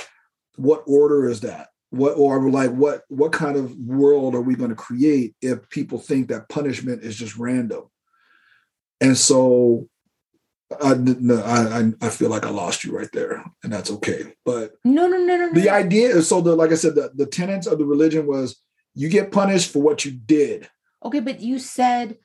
what 0.56 0.84
order 0.88 1.30
is 1.30 1.42
that? 1.42 1.68
What 1.90 2.14
or 2.18 2.50
like 2.50 2.72
what 2.72 3.04
what 3.10 3.34
kind 3.34 3.58
of 3.58 3.76
world 3.78 4.34
are 4.34 4.42
we 4.42 4.56
going 4.56 4.70
to 4.70 4.76
create 4.76 5.36
if 5.42 5.70
people 5.70 6.00
think 6.00 6.30
that 6.30 6.48
punishment 6.48 7.04
is 7.04 7.18
just 7.18 7.38
random? 7.38 7.84
And 9.02 9.18
so 9.18 9.90
I, 10.82 10.94
no, 10.96 11.36
I 11.42 11.80
I- 11.80 11.94
I 12.02 12.10
feel 12.10 12.30
like 12.30 12.46
I 12.46 12.50
lost 12.50 12.84
you 12.84 12.96
right 12.98 13.12
there, 13.14 13.44
and 13.64 13.72
that's 13.74 13.92
okay. 13.92 14.34
But 14.46 14.74
no 14.86 15.08
no 15.08 15.18
no 15.18 15.38
no 15.38 15.48
no 15.50 15.54
the 15.54 15.70
idea 15.70 16.10
is 16.16 16.28
so 16.28 16.42
the 16.42 16.56
like 16.56 16.72
I 16.72 16.76
said, 16.76 16.96
the, 16.96 17.12
the 17.16 17.26
tenets 17.26 17.68
of 17.68 17.78
the 17.80 17.86
religion 17.86 18.26
was 18.28 18.62
you 18.96 19.10
get 19.10 19.32
punished 19.32 19.72
for 19.74 19.82
what 19.82 20.06
you 20.06 20.12
did. 20.12 20.70
okay 21.04 21.20
but 21.20 21.42
you 21.42 21.60
said 21.60 22.18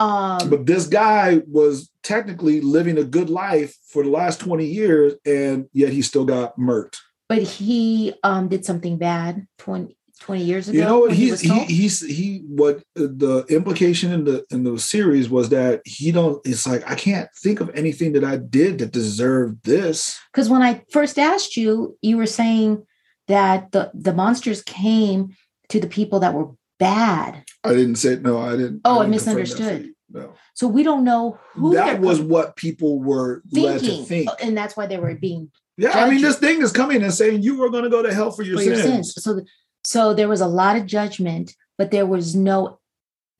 um 0.00 0.50
But 0.50 0.66
this 0.66 0.86
guy 0.88 1.40
was 1.46 1.90
technically 2.02 2.60
living 2.60 2.98
a 2.98 3.04
good 3.04 3.30
life 3.30 3.76
for 3.86 4.02
the 4.02 4.10
last 4.10 4.40
20 4.40 4.66
years, 4.66 5.14
and 5.24 5.66
yet 5.72 5.92
he 5.92 6.02
still 6.02 6.24
got 6.24 6.58
murked. 6.58 6.96
but 7.28 7.42
he 7.42 8.12
um 8.22 8.48
did 8.48 8.64
something 8.64 8.98
bad 8.98 9.46
20 9.58 9.96
20 10.20 10.42
years 10.42 10.68
ago 10.68 10.78
You 10.78 10.84
know 10.84 10.98
what 11.00 11.08
when 11.08 11.16
he 11.16 11.28
he's 11.30 11.40
he, 11.40 11.64
he's 11.64 12.00
he 12.00 12.42
what 12.46 12.78
uh, 12.96 13.10
the 13.10 13.44
implication 13.48 14.12
in 14.12 14.24
the 14.24 14.44
in 14.50 14.64
the 14.64 14.78
series 14.78 15.28
was 15.28 15.48
that 15.50 15.82
he 15.84 16.12
don't 16.12 16.40
it's 16.46 16.66
like 16.66 16.88
I 16.88 16.94
can't 16.94 17.28
think 17.36 17.60
of 17.60 17.70
anything 17.74 18.12
that 18.12 18.24
I 18.24 18.36
did 18.36 18.78
that 18.78 18.92
deserved 18.92 19.64
this. 19.64 20.18
Because 20.32 20.48
when 20.48 20.62
I 20.62 20.82
first 20.90 21.18
asked 21.18 21.56
you, 21.56 21.98
you 22.00 22.16
were 22.16 22.26
saying 22.26 22.86
that 23.28 23.72
the 23.72 23.90
the 23.94 24.14
monsters 24.14 24.62
came 24.62 25.36
to 25.70 25.80
the 25.80 25.88
people 25.88 26.20
that 26.20 26.34
were 26.34 26.50
bad. 26.78 27.44
I 27.64 27.70
didn't 27.70 27.96
say 27.96 28.16
no, 28.16 28.38
I 28.38 28.52
didn't 28.52 28.82
Oh, 28.84 29.00
I 29.00 29.06
didn't 29.06 29.24
that 29.24 29.36
misunderstood. 29.36 29.94
No. 30.10 30.34
So 30.54 30.68
we 30.68 30.84
don't 30.84 31.02
know 31.02 31.38
who 31.54 31.74
that 31.74 32.00
was 32.00 32.20
what 32.20 32.54
people 32.54 33.00
were 33.00 33.42
led 33.50 33.80
to 33.80 33.86
thinking, 33.86 34.04
think. 34.06 34.30
and 34.40 34.56
that's 34.56 34.76
why 34.76 34.86
they 34.86 34.98
were 34.98 35.14
being 35.16 35.50
Yeah, 35.76 35.90
I 35.90 36.08
mean, 36.08 36.22
this 36.22 36.38
thing 36.38 36.62
is 36.62 36.70
coming 36.70 37.02
and 37.02 37.12
saying 37.12 37.42
you 37.42 37.60
are 37.64 37.70
going 37.70 37.82
to 37.82 37.90
go 37.90 38.02
to 38.02 38.14
hell 38.14 38.30
for 38.30 38.42
your, 38.42 38.58
for 38.58 38.62
sins. 38.62 38.78
your 38.78 38.86
sins. 38.86 39.14
So, 39.24 39.40
so 39.84 40.14
there 40.14 40.28
was 40.28 40.40
a 40.40 40.46
lot 40.46 40.76
of 40.76 40.86
judgment, 40.86 41.54
but 41.78 41.90
there 41.90 42.06
was 42.06 42.34
no 42.34 42.80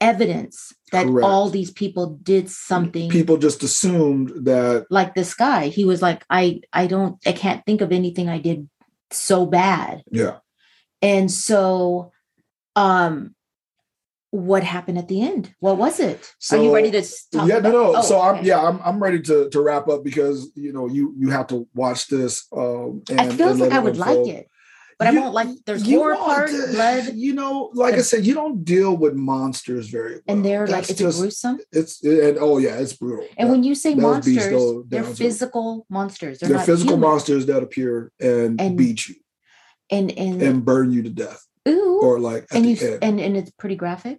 evidence 0.01 0.75
that 0.93 1.07
Correct. 1.07 1.25
all 1.25 1.49
these 1.49 1.71
people 1.71 2.19
did 2.23 2.51
something 2.51 3.09
People 3.11 3.37
just 3.39 3.63
assumed 3.63 4.45
that 4.45 4.87
like 4.91 5.15
this 5.15 5.35
guy. 5.35 5.69
He 5.69 5.85
was 5.85 6.03
like, 6.03 6.25
I, 6.29 6.61
I 6.73 6.87
don't, 6.87 7.17
I 7.27 7.33
can't 7.33 7.65
think 7.65 7.81
of 7.81 7.93
anything 7.93 8.29
I 8.29 8.39
did 8.39 8.69
so 9.11 9.47
bad. 9.47 10.03
yeah. 10.11 10.39
And 11.01 11.31
so, 11.31 12.13
um, 12.77 13.35
what 14.31 14.65
happened 14.65 14.99
at 14.99 15.07
the 15.07 15.23
end? 15.23 15.55
What 15.61 15.77
was 15.77 16.01
it? 16.01 16.33
Are 16.51 16.57
you 16.57 16.75
ready 16.75 16.91
to 16.91 17.03
talk? 17.03 17.47
yeah, 17.47 17.59
no, 17.59 17.59
about- 17.59 17.73
no. 17.73 17.95
Oh, 17.97 18.03
so 18.03 18.21
I'm 18.21 18.45
yeah, 18.45 18.61
I'm 18.61 18.81
I'm 18.85 19.01
ready 19.01 19.21
to 19.23 19.49
to 19.51 19.61
wrap 19.61 19.87
up 19.87 20.03
because 20.03 20.51
you 20.57 20.73
know 20.73 20.89
you 20.89 21.15
you 21.17 21.31
have 21.31 21.47
to 21.49 21.69
watch 21.73 22.09
this. 22.09 22.49
Um, 22.53 23.03
and, 23.11 23.21
I 23.21 23.29
feel 23.29 23.51
and 23.51 23.61
like 23.61 23.73
I 23.73 23.79
would 23.79 23.97
like 23.97 24.27
it, 24.27 24.49
but 24.99 25.13
You- 25.13 25.19
I 25.19 25.23
won't 25.23 25.35
like. 25.35 25.49
There's 25.67 25.89
horror 25.89 26.17
part, 26.17 26.51
to- 26.51 26.69
blood, 26.73 27.15
You 27.15 27.35
know, 27.35 27.71
like 27.75 27.95
I 27.95 28.03
said, 28.03 28.25
you 28.27 28.35
don't 28.35 28.65
deal 28.65 28.97
with 28.97 29.15
monsters 29.15 29.89
very 29.89 30.13
well. 30.15 30.23
and 30.29 30.45
they're 30.45 30.67
like 30.67 30.89
it's 30.91 30.99
just 30.99 31.19
gruesome. 31.21 31.59
it's 31.73 32.03
and 32.05 32.39
oh 32.41 32.59
yeah, 32.59 32.77
it's 32.79 32.93
brutal. 32.95 33.27
And 33.37 33.51
when 33.51 33.63
you 33.65 33.75
say 33.75 33.95
monsters, 33.95 34.85
they're 34.89 35.05
physical 35.05 35.87
monsters. 35.89 36.39
They're, 36.39 36.49
they're 36.49 36.59
not 36.59 36.67
physical 36.67 36.95
human. 36.97 37.09
monsters 37.11 37.47
that 37.47 37.63
appear 37.63 38.13
and, 38.21 38.61
And- 38.61 38.77
beat 38.79 39.09
you 39.09 39.17
And 39.91 40.11
and, 40.13 40.41
and 40.43 40.65
burn 40.65 40.93
you 40.93 41.03
to 41.03 41.11
death, 41.11 41.43
ooh, 41.69 42.01
or 42.03 42.19
like 42.19 42.47
and 42.53 42.65
you 42.67 42.77
end. 42.81 42.99
and 43.03 43.21
and 43.21 43.37
it's 43.37 43.51
pretty 43.53 43.77
graphic. 43.77 44.19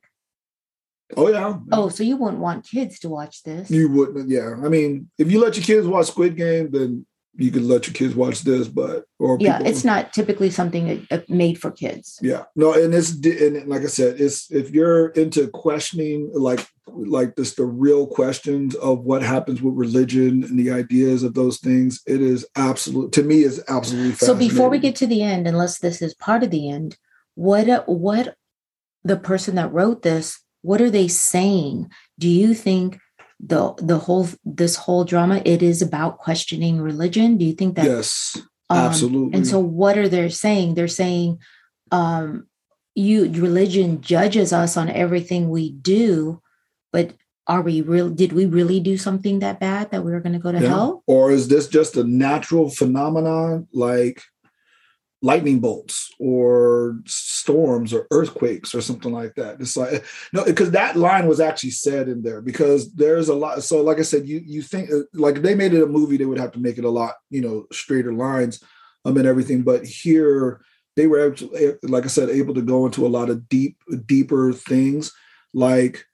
oh 1.17 1.29
yeah. 1.29 1.58
Oh, 1.72 1.89
so 1.89 2.03
you 2.03 2.17
wouldn't 2.17 2.41
want 2.41 2.67
kids 2.67 3.00
to 3.00 3.10
watch 3.10 3.44
this? 3.44 3.70
You 3.70 3.89
wouldn't, 3.89 4.27
yeah. 4.29 4.55
I 4.65 4.70
mean, 4.70 5.10
if 5.17 5.32
you 5.32 5.39
let 5.39 5.55
your 5.55 5.63
kids 5.63 5.86
watch 5.88 6.08
Squid 6.08 6.36
Game, 6.36 6.72
then 6.72 7.05
you 7.38 7.51
could 7.51 7.63
let 7.63 7.88
your 7.88 7.94
kids 7.94 8.15
watch 8.15 8.42
this, 8.42 8.68
but 8.68 9.06
or 9.20 9.38
yeah, 9.39 9.58
people- 9.58 9.72
it's 9.72 9.84
not 9.84 10.13
typically 10.13 10.50
something 10.50 11.06
uh, 11.12 11.20
made 11.27 11.60
for 11.60 11.72
kids. 11.72 12.18
Yeah, 12.22 12.44
no, 12.56 12.74
and 12.74 12.94
it's 12.94 13.12
and 13.25 13.68
like 13.68 13.82
I 13.82 13.88
said, 13.88 14.20
it's 14.20 14.50
if 14.51 14.72
you're 14.72 15.10
into 15.10 15.48
questioning 15.48 16.32
like 16.34 16.65
like 16.88 17.36
this 17.36 17.56
the 17.56 17.65
real 17.65 18.08
questions 18.08 18.75
of 18.75 19.00
what 19.00 19.22
happens 19.24 19.62
with 19.62 19.75
religion 19.75 20.44
and 20.44 20.60
the 20.60 20.72
ideas 20.72 21.24
of 21.24 21.34
those 21.34 21.60
things, 21.60 22.01
it 22.06 22.22
is 22.22 22.46
absolute 22.56 23.12
to 23.13 23.24
me 23.24 23.44
is 23.44 23.63
absolutely 23.68 24.13
So 24.13 24.36
before 24.36 24.70
we 24.70 24.80
get 24.80 24.96
to 24.98 25.08
the 25.08 25.22
end, 25.22 25.48
unless 25.48 25.80
this 25.80 26.01
is 26.01 26.13
part 26.13 26.44
of 26.44 26.51
the 26.51 26.70
end, 26.70 26.98
what 27.36 27.70
uh, 27.70 27.84
what 27.86 28.36
the 29.04 29.18
person 29.18 29.56
that 29.56 29.74
wrote 29.74 30.01
this, 30.01 30.39
what 30.62 30.82
are 30.82 30.89
they 30.89 31.08
saying? 31.08 31.89
Do 32.18 32.30
you 32.30 32.54
think 32.54 33.00
the 33.39 33.74
the 33.77 33.98
whole 33.98 34.27
this 34.44 34.75
whole 34.75 35.04
drama 35.04 35.42
it 35.46 35.62
is 35.62 35.82
about 35.82 36.18
questioning 36.20 36.80
religion? 36.82 37.38
Do 37.38 37.46
you 37.46 37.54
think 37.54 37.75
that 37.75 37.86
yes, 37.86 38.38
um, 38.70 38.77
absolutely. 38.77 39.38
And 39.38 39.48
so 39.48 39.60
what 39.60 39.98
are 39.98 40.08
they 40.08 40.30
saying? 40.30 40.75
They're 40.75 40.88
saying 40.88 41.39
um 41.92 42.48
you 42.96 43.30
religion 43.32 44.01
judges 44.01 44.54
us 44.54 44.77
on 44.77 44.89
everything 44.89 45.50
we 45.50 45.72
do, 45.72 46.42
but 46.94 47.13
are 47.48 47.62
we 47.62 47.82
real 47.82 48.10
did 48.10 48.32
we 48.34 48.46
really 48.46 48.80
do 48.80 48.98
something 48.98 49.39
that 49.39 49.60
bad 49.60 49.92
that 49.92 50.04
we 50.04 50.12
were 50.12 50.22
going 50.22 50.34
to 50.34 50.39
go 50.39 50.51
to 50.51 50.60
Yeah. 50.62 50.70
hell? 50.70 51.04
or 51.06 51.32
is 51.32 51.48
this 51.48 51.68
just 51.68 51.96
a 51.98 52.04
natural 52.04 52.70
phenomenon 52.70 53.68
like 53.74 54.24
lightning 55.22 55.60
bolts 55.60 56.12
or 56.19 57.00
storms 57.05 57.93
or 57.93 58.07
earthquakes 58.12 58.75
or 58.75 58.81
something 58.81 59.12
like 59.12 59.36
that. 59.36 59.60
It's 59.60 59.77
like 59.77 60.05
no 60.34 60.45
because 60.45 60.72
that 60.72 60.95
line 60.95 61.27
was 61.27 61.39
actually 61.39 61.72
said 61.72 62.07
in 62.07 62.22
there 62.22 62.41
because 62.41 62.93
there's 62.93 63.29
a 63.29 63.36
lot 63.36 63.63
so 63.63 63.81
like 63.81 63.98
i 63.98 64.03
said 64.03 64.27
you 64.27 64.41
you 64.45 64.62
think 64.62 64.89
like 65.13 65.41
they 65.41 65.55
made 65.55 65.74
it 65.74 65.84
a 65.84 65.88
movie 65.88 66.17
they 66.17 66.25
would 66.25 66.39
have 66.39 66.51
to 66.51 66.60
make 66.60 66.77
it 66.77 66.86
a 66.86 66.89
lot 66.89 67.15
you 67.29 67.41
know 67.41 67.65
straighter 67.72 68.13
lines 68.13 68.63
um 69.05 69.17
and 69.17 69.27
everything. 69.27 69.63
But 69.63 69.86
here 69.86 70.62
they 70.95 71.07
were 71.07 71.27
actually 71.27 71.74
like 71.84 72.05
i 72.05 72.07
said 72.07 72.29
able 72.29 72.53
to 72.53 72.62
go 72.62 72.86
into 72.86 73.05
a 73.05 73.10
lot 73.10 73.29
of 73.29 73.50
deep 73.50 73.77
deeper 74.05 74.53
things 74.53 75.12
like 75.53 76.05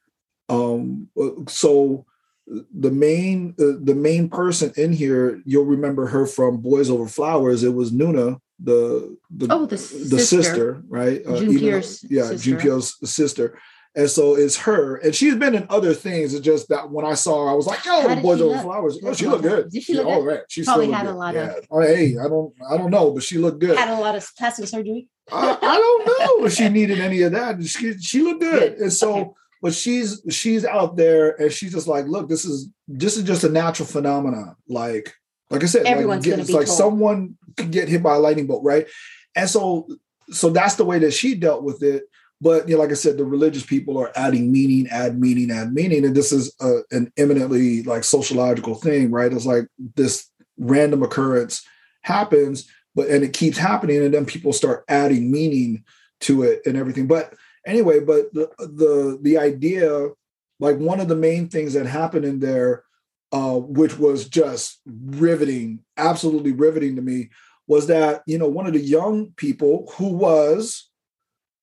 um 0.49 1.07
so 1.47 2.05
the 2.47 2.91
main 2.91 3.55
uh, 3.59 3.77
the 3.81 3.95
main 3.95 4.29
person 4.29 4.73
in 4.75 4.91
here 4.91 5.41
you'll 5.45 5.65
remember 5.65 6.07
her 6.07 6.25
from 6.25 6.57
boys 6.57 6.89
over 6.89 7.07
flowers. 7.07 7.63
It 7.63 7.73
was 7.73 7.91
nuna 7.91 8.39
the 8.63 9.17
the, 9.29 9.47
Oh, 9.49 9.65
the 9.65 9.75
the 9.75 9.77
sister. 9.77 10.19
sister, 10.19 10.83
right 10.87 11.21
Uh, 11.25 11.37
June 11.39 11.57
Pierce 11.59 12.03
yeah 12.09 12.23
sister. 12.27 12.37
June 12.37 12.59
Pierce's 12.59 12.97
sister 13.13 13.57
and 13.95 14.09
so 14.09 14.35
it's 14.35 14.55
her 14.57 14.95
and 14.97 15.13
she's 15.13 15.35
been 15.35 15.53
in 15.55 15.65
other 15.69 15.93
things 15.93 16.33
it's 16.33 16.45
just 16.45 16.69
that 16.69 16.89
when 16.89 17.03
i 17.05 17.13
saw 17.13 17.43
her 17.45 17.51
i 17.51 17.53
was 17.53 17.67
like 17.67 17.83
yo 17.85 18.07
the 18.07 18.21
boys 18.21 18.39
over 18.39 18.57
flowers 18.59 18.97
oh, 19.03 19.13
she 19.13 19.27
looked 19.27 19.43
good 19.43 19.69
Did 19.69 19.83
she 19.83 19.95
look 19.95 20.05
oh 20.07 20.21
good? 20.21 20.27
right 20.27 20.39
she 20.47 20.63
Probably 20.63 20.89
had 20.91 21.05
looked 21.05 21.15
a 21.15 21.17
lot 21.17 21.33
yeah. 21.35 21.47
of- 21.57 21.67
Oh, 21.71 21.81
hey 21.81 22.15
i 22.17 22.27
don't 22.29 22.53
i 22.69 22.77
don't 22.77 22.91
know 22.91 23.11
but 23.11 23.23
she 23.23 23.37
looked 23.37 23.59
good 23.59 23.77
Had 23.77 23.89
a 23.89 23.99
lot 23.99 24.15
of 24.15 24.25
plastic 24.37 24.67
surgery. 24.67 25.09
I, 25.31 25.57
I 25.61 25.75
don't 25.77 26.05
know 26.07 26.45
if 26.45 26.53
she 26.53 26.67
needed 26.69 26.99
any 26.99 27.21
of 27.21 27.31
that. 27.33 27.63
She 27.63 27.97
she 27.99 28.21
looked 28.21 28.41
good, 28.41 28.73
Good. 28.73 28.81
and 28.81 28.91
so 28.93 29.15
Okay. 29.15 29.29
but 29.61 29.73
she's 29.73 30.21
she's 30.29 30.65
out 30.65 30.95
there 30.97 31.39
and 31.41 31.51
she's 31.51 31.71
just 31.73 31.87
like, 31.87 32.05
look, 32.07 32.27
this 32.27 32.43
is 32.43 32.69
this 32.87 33.15
is 33.17 33.23
just 33.23 33.43
a 33.45 33.49
natural 33.49 33.87
phenomenon. 33.87 34.55
Like 34.67 35.13
like 35.49 35.63
I 35.63 35.67
said, 35.67 35.83
like, 35.83 35.91
Everyone's 35.93 36.25
gonna 36.25 36.41
it's 36.41 36.49
like 36.51 36.65
told. 36.65 36.77
someone 36.77 37.37
get 37.55 37.89
hit 37.89 38.03
by 38.03 38.15
a 38.15 38.19
lightning 38.19 38.47
bolt, 38.47 38.63
right? 38.63 38.87
And 39.35 39.49
so 39.49 39.87
so 40.29 40.49
that's 40.49 40.75
the 40.75 40.85
way 40.85 40.99
that 40.99 41.13
she 41.13 41.35
dealt 41.35 41.63
with 41.63 41.83
it. 41.83 42.03
But 42.39 42.67
you 42.67 42.75
know, 42.75 42.81
like 42.81 42.91
I 42.91 42.95
said, 42.95 43.17
the 43.17 43.25
religious 43.25 43.65
people 43.65 43.99
are 43.99 44.11
adding 44.15 44.51
meaning, 44.51 44.87
add 44.87 45.19
meaning, 45.19 45.51
add 45.51 45.73
meaning, 45.73 46.03
and 46.03 46.15
this 46.15 46.31
is 46.31 46.53
a, 46.59 46.79
an 46.91 47.11
eminently 47.17 47.83
like 47.83 48.03
sociological 48.03 48.75
thing, 48.75 49.11
right? 49.11 49.31
It's 49.31 49.45
like 49.45 49.67
this 49.95 50.27
random 50.57 51.03
occurrence 51.03 51.63
happens, 52.01 52.67
but 52.95 53.09
and 53.09 53.23
it 53.23 53.33
keeps 53.33 53.57
happening, 53.57 54.03
and 54.03 54.13
then 54.13 54.25
people 54.25 54.53
start 54.53 54.85
adding 54.87 55.31
meaning 55.31 55.83
to 56.21 56.41
it 56.43 56.61
and 56.65 56.75
everything. 56.77 57.05
But 57.05 57.35
anyway, 57.65 57.99
but 57.99 58.33
the 58.33 58.49
the 58.57 59.19
the 59.21 59.37
idea, 59.37 60.09
like 60.59 60.77
one 60.77 60.99
of 60.99 61.07
the 61.07 61.15
main 61.15 61.47
things 61.47 61.73
that 61.73 61.85
happened 61.85 62.25
in 62.25 62.39
there, 62.39 62.83
uh, 63.31 63.55
which 63.55 63.97
was 63.97 64.27
just 64.27 64.79
riveting, 64.85 65.79
absolutely 65.97 66.51
riveting 66.51 66.95
to 66.95 67.01
me, 67.01 67.29
was 67.67 67.87
that 67.87 68.23
you 68.25 68.37
know 68.37 68.47
one 68.49 68.67
of 68.67 68.73
the 68.73 68.79
young 68.79 69.31
people 69.37 69.91
who 69.97 70.09
was 70.09 70.89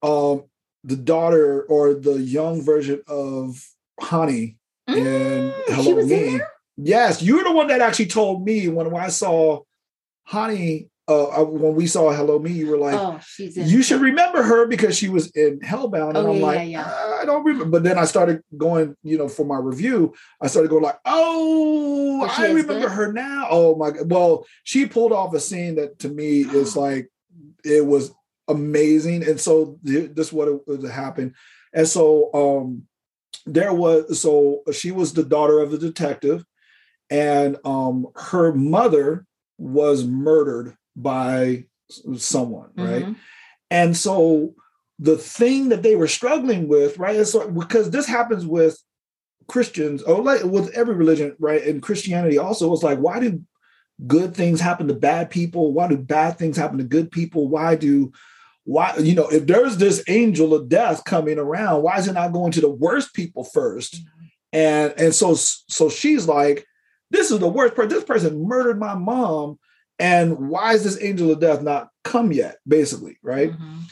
um 0.03 0.45
the 0.85 0.97
daughter 0.97 1.63
or 1.65 1.95
the 1.95 2.21
young 2.21 2.63
version 2.63 3.03
of 3.09 3.63
Hani 4.01 4.57
in 4.89 5.53
Mm, 5.53 5.67
she 5.67 5.75
Hello 5.75 6.07
Me. 6.07 6.39
there? 6.39 6.53
Yes, 6.77 7.23
you're 7.23 7.43
the 7.45 7.53
one 7.53 7.67
that 7.67 7.81
actually 7.81 8.07
told 8.07 8.45
me 8.45 8.69
when, 8.69 8.91
when 8.91 9.03
I 9.03 9.09
saw 9.09 9.63
Hani, 10.31 10.89
uh, 11.09 11.41
uh, 11.41 11.45
when 11.45 11.75
we 11.75 11.87
saw 11.87 12.13
Hello 12.13 12.39
Me, 12.39 12.53
you 12.53 12.69
were 12.69 12.77
like, 12.77 12.95
oh, 13.01 13.19
you 13.39 13.83
should 13.83 14.01
remember 14.03 14.43
her 14.43 14.67
because 14.67 14.97
she 14.97 15.09
was 15.09 15.31
in 15.31 15.59
Hellbound. 15.61 16.11
And 16.11 16.19
Oh, 16.19 16.31
I'm 16.33 16.37
yeah, 16.37 16.47
like, 16.47 16.69
yeah, 16.69 17.17
I 17.21 17.25
don't 17.25 17.45
remember. 17.45 17.71
But 17.71 17.83
then 17.83 17.97
I 17.99 18.05
started 18.05 18.43
going, 18.57 18.95
you 19.03 19.17
know, 19.17 19.29
for 19.29 19.47
my 19.47 19.57
review, 19.57 20.15
I 20.41 20.49
started 20.49 20.69
going 20.69 20.83
like, 20.83 20.99
oh, 21.07 22.29
I 22.31 22.49
remember 22.49 22.81
good? 22.81 22.91
her 22.91 23.13
now. 23.13 23.47
Oh 23.51 23.75
my 23.77 23.91
God. 23.91 24.11
Well, 24.11 24.47
she 24.65 24.87
pulled 24.87 25.13
off 25.13 25.35
a 25.35 25.41
scene 25.41 25.77
that 25.77 25.99
to 26.01 26.09
me 26.09 26.41
is 26.41 26.77
like, 26.85 27.09
it 27.65 27.85
was 27.85 28.13
amazing. 28.47 29.27
And 29.27 29.41
so 29.41 29.79
this 29.83 30.27
is 30.29 30.33
what 30.33 30.49
it, 30.49 30.61
what 30.67 30.83
happened. 30.91 31.35
And 31.73 31.89
so 31.89 32.33
um 32.35 32.83
there 33.47 33.73
was, 33.73 34.21
so 34.21 34.63
she 34.73 34.91
was 34.91 35.13
the 35.15 35.23
daughter 35.23 35.61
of 35.61 35.71
the 35.71 35.79
detective 35.79 36.45
and 37.11 37.57
um 37.65 38.07
her 38.15 38.53
mother 38.53 39.27
was 39.59 40.05
murdered 40.05 40.77
by 41.03 41.65
someone, 42.17 42.71
right? 42.77 43.05
Mhm. 43.07 43.17
And 43.71 43.97
so 43.97 44.55
the 44.99 45.17
thing 45.17 45.69
that 45.69 45.83
they 45.83 45.97
were 45.97 46.09
struggling 46.09 46.69
with, 46.69 46.99
right, 46.99 47.17
is 47.17 47.33
so, 47.33 47.49
because 47.51 47.91
this 47.91 48.07
happens 48.07 48.45
with 48.45 48.79
Christians 49.47 50.03
or 50.03 50.23
like 50.23 50.45
with 50.45 50.71
every 50.75 50.95
religion, 50.95 51.35
right? 51.39 51.63
And 51.65 51.83
Christianity 51.83 52.37
also 52.37 52.69
was 52.69 52.83
like, 52.83 52.99
why 52.99 53.21
do 53.21 53.43
good 54.07 54.35
things 54.35 54.61
happen 54.61 54.89
to 54.89 54.95
bad 54.95 55.31
people? 55.31 55.73
Why 55.73 55.89
do 55.89 55.97
bad 55.97 56.39
things 56.39 56.57
happen 56.57 56.79
to 56.79 56.85
good 56.85 57.11
people? 57.11 57.49
Why 57.49 57.75
do 57.75 58.13
why 58.65 58.95
you 58.99 59.15
know 59.15 59.29
if 59.29 59.47
there's 59.47 59.79
this 59.79 60.05
angel 60.09 60.53
of 60.53 60.69
death 60.69 61.05
coming 61.05 61.39
around, 61.39 61.83
why 61.83 61.97
is 61.99 62.07
it 62.07 62.13
not 62.13 62.33
going 62.33 62.53
to 62.53 62.61
the 62.61 62.69
worst 62.69 63.15
people 63.15 63.45
first? 63.45 64.03
And 64.53 64.93
and 64.99 65.15
so 65.15 65.35
so 65.35 65.89
she's 65.89 66.29
like, 66.29 66.67
this 67.11 67.31
is 67.31 67.39
the 67.39 67.49
worst 67.49 67.75
person. 67.75 67.89
This 67.89 68.05
person 68.05 68.47
murdered 68.47 68.79
my 68.79 68.95
mom, 68.95 69.59
and 69.99 70.49
why 70.51 70.75
is 70.75 70.85
this 70.85 71.03
angel 71.03 71.31
of 71.31 71.41
death 71.41 71.63
not 71.63 71.91
come 72.05 72.33
yet? 72.33 72.59
Basically, 72.67 73.19
right? 73.23 73.51
Mhm. 73.53 73.83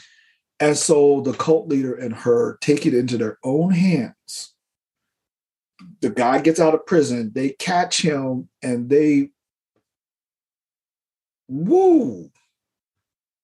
And 0.59 0.77
so 0.77 1.21
the 1.21 1.33
cult 1.33 1.67
leader 1.67 1.93
and 1.93 2.13
her 2.13 2.57
take 2.61 2.85
it 2.85 2.93
into 2.93 3.17
their 3.17 3.37
own 3.43 3.71
hands. 3.71 4.53
The 6.01 6.09
guy 6.09 6.41
gets 6.41 6.59
out 6.59 6.73
of 6.73 6.85
prison, 6.85 7.31
they 7.35 7.49
catch 7.51 8.01
him 8.01 8.49
and 8.63 8.89
they 8.89 9.31
woo, 11.47 12.31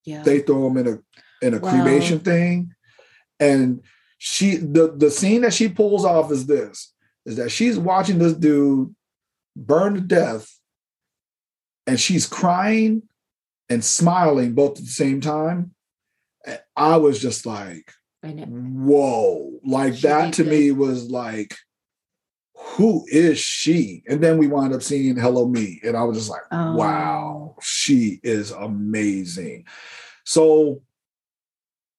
Yeah. 0.05 0.23
they 0.23 0.39
throw 0.41 0.67
him 0.67 0.77
in 0.77 0.87
a 0.87 0.99
in 1.45 1.53
a 1.53 1.59
Wow. 1.59 1.69
cremation 1.71 2.19
thing. 2.19 2.73
And 3.39 3.81
she 4.17 4.55
the 4.57 4.93
the 4.95 5.11
scene 5.11 5.41
that 5.41 5.53
she 5.53 5.67
pulls 5.69 6.05
off 6.05 6.31
is 6.31 6.45
this 6.45 6.93
is 7.25 7.35
that 7.35 7.51
she's 7.51 7.77
watching 7.77 8.17
this 8.19 8.33
dude 8.33 8.95
burn 9.55 9.93
to 9.95 10.01
death 10.01 10.59
and 11.87 11.99
she's 11.99 12.25
crying 12.27 13.03
and 13.69 13.83
smiling 13.83 14.53
both 14.53 14.77
at 14.77 14.85
the 14.85 14.91
same 14.91 15.21
time. 15.21 15.71
And 16.45 16.59
I 16.75 16.97
was 16.97 17.19
just 17.21 17.45
like, 17.45 17.91
whoa. 18.23 19.59
Like 19.65 19.95
She 19.95 20.07
that 20.07 20.33
to 20.35 20.43
me 20.43 20.71
was 20.71 21.09
like, 21.09 21.55
who 22.55 23.05
is 23.09 23.39
she? 23.39 24.03
And 24.07 24.21
then 24.21 24.37
we 24.37 24.47
wound 24.47 24.73
up 24.73 24.81
seeing 24.81 25.17
Hello 25.17 25.47
Me. 25.47 25.81
And 25.83 25.97
I 25.97 26.03
was 26.03 26.17
just 26.17 26.29
like, 26.29 26.43
Oh. 26.51 26.75
wow, 26.75 27.55
she 27.61 28.19
is 28.23 28.51
amazing. 28.51 29.65
So 30.23 30.81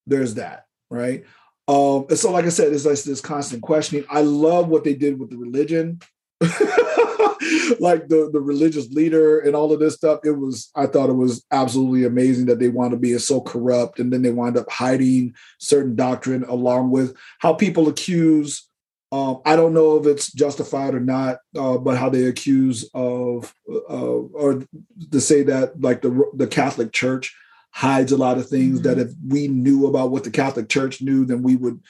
there's 0.07 0.35
that, 0.35 0.67
right? 0.91 1.25
Um, 1.69 2.07
and 2.11 2.19
so 2.19 2.31
like 2.31 2.45
I 2.45 2.51
said, 2.51 2.73
it's 2.73 2.85
like 2.87 3.01
this 3.03 3.21
constant 3.21 3.63
questioning. 3.63 4.05
I 4.11 4.21
love 4.23 4.69
what 4.69 4.85
they 4.85 4.95
did 4.95 5.19
with 5.19 5.31
the 5.31 5.37
religion. 5.37 6.01
like 7.79 8.09
the 8.09 8.29
the 8.33 8.41
religious 8.41 8.91
leader 8.91 9.39
and 9.39 9.55
all 9.55 9.73
of 9.73 9.79
this 9.79 9.95
stuff 9.95 10.19
it 10.25 10.33
was 10.33 10.71
i 10.75 10.87
thought 10.87 11.09
it 11.09 11.15
was 11.15 11.45
absolutely 11.53 12.05
amazing 12.05 12.47
that 12.47 12.59
they 12.59 12.69
wound 12.69 12.91
to 12.91 12.97
be 12.97 13.17
so 13.19 13.41
corrupt 13.41 14.01
and 14.01 14.13
then 14.13 14.23
they 14.23 14.31
wind 14.31 14.57
up 14.57 14.71
hiding 14.71 15.33
certain 15.59 15.95
doctrine 15.95 16.45
along 16.45 16.91
with 16.91 17.17
how 17.39 17.53
people 17.53 17.89
accuse 17.89 18.69
um, 19.13 19.41
i 19.47 19.55
don't 19.55 19.75
know 19.75 19.97
if 19.97 20.07
it's 20.07 20.33
justified 20.33 20.95
or 20.95 21.01
not 21.01 21.39
uh, 21.57 21.79
but 21.79 21.97
how 21.97 22.09
they 22.09 22.25
accuse 22.25 22.89
of 22.95 23.55
uh, 23.71 24.19
or 24.35 24.63
to 25.11 25.21
say 25.21 25.45
that 25.45 25.81
like 25.81 26.03
the 26.03 26.31
the 26.35 26.49
catholic 26.49 26.93
church 26.93 27.37
hides 27.71 28.13
a 28.13 28.17
lot 28.17 28.39
of 28.39 28.49
things 28.49 28.83
that 28.83 28.99
if 28.99 29.11
we 29.29 29.47
knew 29.47 29.87
about 29.87 30.11
what 30.11 30.25
the 30.25 30.31
catholic 30.31 30.69
church 30.69 31.01
knew 31.01 31.25
then 31.25 31.43
we 31.43 31.55
would 31.55 31.81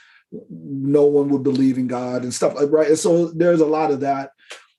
no 0.50 1.05
one 1.05 1.29
would 1.29 1.43
believe 1.43 1.79
in 1.79 1.87
god 1.87 2.23
and 2.23 2.35
stuff 2.35 2.55
like 2.55 2.71
right? 2.71 2.88
And 2.88 2.99
so 2.99 3.29
there's 3.29 3.61
a 3.61 3.67
lot 3.67 3.91
of 3.91 4.00
that. 4.00 4.31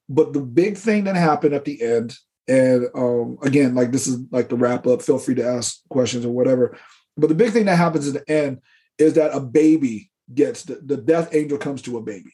But 0.08 0.34
the 0.34 0.42
big 0.42 0.78
thing 0.78 1.06
that 1.06 1.16
happened 1.16 1.54
at 1.54 1.66
the 1.66 1.82
end 1.82 2.16
and 2.48 2.88
um, 2.94 3.38
again 3.42 3.74
like 3.74 3.92
this 3.92 4.08
is 4.08 4.20
like 4.32 4.50
the 4.50 4.56
wrap 4.56 4.86
up 4.86 5.02
feel 5.02 5.18
free 5.18 5.36
to 5.36 5.46
ask 5.46 5.80
questions 5.90 6.26
or 6.26 6.32
whatever. 6.32 6.78
But 7.18 7.30
the 7.30 7.36
big 7.36 7.52
thing 7.52 7.66
that 7.66 7.78
happens 7.78 8.08
at 8.08 8.26
the 8.26 8.32
end 8.32 8.62
is 8.98 9.14
that 9.14 9.36
a 9.36 9.40
baby 9.40 10.12
gets 10.34 10.64
the, 10.64 10.76
the 10.76 10.98
death 10.98 11.34
angel 11.34 11.58
comes 11.58 11.82
to 11.84 11.98
a 11.98 12.02
baby. 12.02 12.34